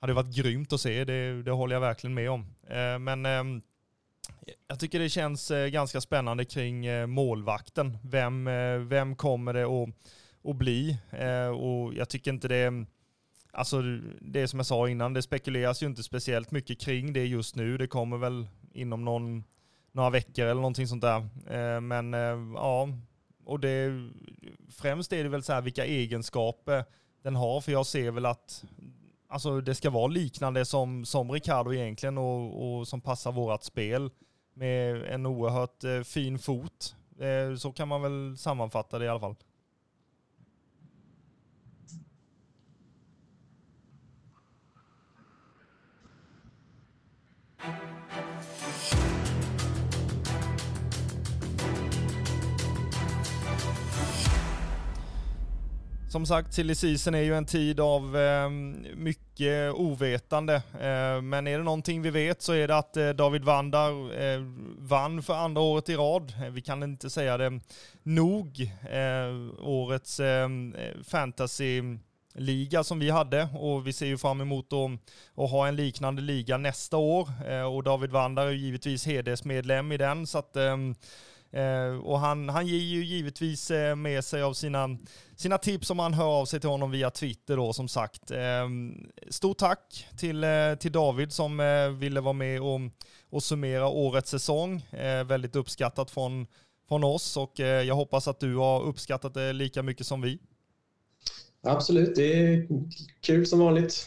[0.00, 1.04] hade varit grymt att se.
[1.04, 2.46] Det, det håller jag verkligen med om.
[2.68, 3.62] Eh, men eh,
[4.68, 7.98] jag tycker det känns eh, ganska spännande kring eh, målvakten.
[8.02, 8.44] Vem,
[8.88, 9.88] vem kommer det att
[10.44, 10.98] att bli.
[11.58, 12.84] Och jag tycker inte det,
[13.52, 13.82] alltså
[14.20, 17.78] det som jag sa innan, det spekuleras ju inte speciellt mycket kring det just nu.
[17.78, 19.44] Det kommer väl inom någon,
[19.92, 21.28] några veckor eller någonting sånt där.
[21.46, 22.88] Eh, men eh, ja,
[23.44, 24.10] och det,
[24.70, 26.84] främst är det väl så här vilka egenskaper
[27.22, 28.64] den har, för jag ser väl att
[29.28, 34.10] alltså det ska vara liknande som, som Ricardo egentligen och, och som passar vårat spel
[34.54, 36.96] med en oerhört eh, fin fot.
[37.58, 39.36] Så kan man väl sammanfatta det i alla fall.
[56.10, 58.50] Som sagt, silly season är ju en tid av eh,
[58.96, 60.54] mycket ovetande.
[60.54, 64.40] Eh, men är det någonting vi vet så är det att eh, David Vandar eh,
[64.78, 66.32] vann för andra året i rad.
[66.42, 67.60] Eh, vi kan inte säga det
[68.02, 68.60] nog.
[68.90, 71.82] Eh, årets ehm, fantasy
[72.34, 74.90] liga som vi hade och vi ser ju fram emot att,
[75.44, 79.96] att ha en liknande liga nästa år eh, och David Vandar är givetvis hedersmedlem i
[79.96, 80.76] den så att Eh,
[81.52, 84.98] Eh, och han, han ger ju givetvis eh, med sig av sina,
[85.36, 88.30] sina tips om han hör av sig till honom via Twitter då som sagt.
[88.30, 88.68] Eh,
[89.28, 92.80] stort tack till, eh, till David som eh, ville vara med och,
[93.30, 94.86] och summera årets säsong.
[95.26, 96.46] väldigt uppskattat från,
[96.88, 100.38] från oss och jag hoppas att du har uppskattat det lika mycket som vi.
[101.62, 102.68] Absolut, det är
[103.20, 104.06] kul som vanligt.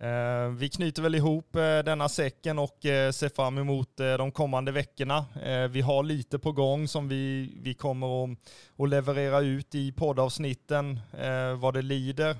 [0.00, 4.32] Eh, vi knyter väl ihop eh, denna säcken och eh, ser fram emot eh, de
[4.32, 5.26] kommande veckorna.
[5.44, 8.38] Eh, vi har lite på gång som vi, vi kommer att,
[8.78, 12.36] att leverera ut i poddavsnitten eh, vad det lider.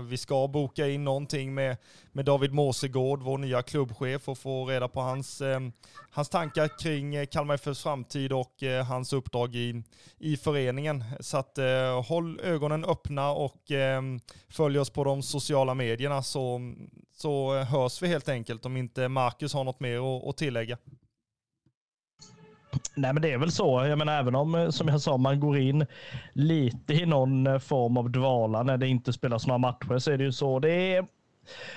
[0.00, 1.76] Vi ska boka in någonting med,
[2.12, 5.42] med David Måsegård, vår nya klubbchef, och få reda på hans,
[6.10, 9.82] hans tankar kring Kalmar FFs framtid och hans uppdrag i,
[10.18, 11.04] i föreningen.
[11.20, 11.58] Så att
[12.04, 13.62] håll ögonen öppna och
[14.48, 16.60] följ oss på de sociala medierna så
[17.16, 20.78] så hörs vi helt enkelt om inte Marcus har något mer att tillägga.
[22.94, 23.86] Nej, men det är väl så.
[23.86, 25.86] Jag menar, även om, eh, som jag sa, man går in
[26.32, 30.18] lite i någon eh, form av dvala när det inte spelas några matcher så är
[30.18, 30.58] det ju så.
[30.58, 31.06] Det är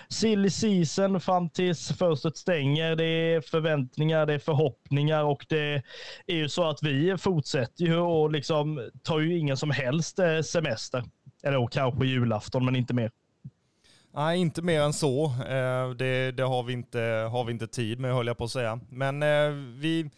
[0.09, 2.95] silly season fram tills fönstret stänger.
[2.95, 5.83] Det är förväntningar, det är förhoppningar och det
[6.27, 10.41] är ju så att vi fortsätter ju och liksom tar ju ingen som helst eh,
[10.41, 11.03] semester.
[11.43, 13.11] Eller kanske julafton, men inte mer.
[14.15, 15.25] Nej, inte mer än så.
[15.25, 16.99] Eh, det, det har, vi inte,
[17.31, 18.79] har vi inte tid med, höll jag på att säga.
[18.89, 19.49] Men eh,
[19.79, 20.09] vi,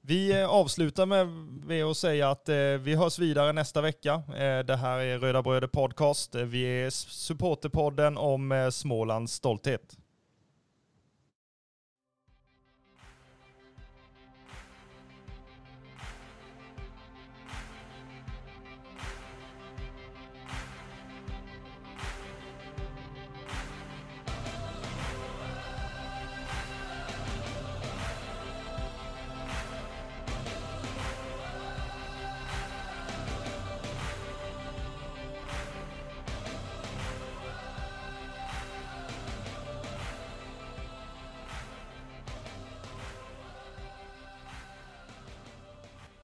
[0.00, 1.28] vi avslutar med,
[1.66, 4.22] med att säga att eh, vi hörs vidare nästa vecka.
[4.66, 6.34] Det här är Röda Bröder Podcast.
[6.34, 9.96] Vi är supporterpodden om Smålands stolthet.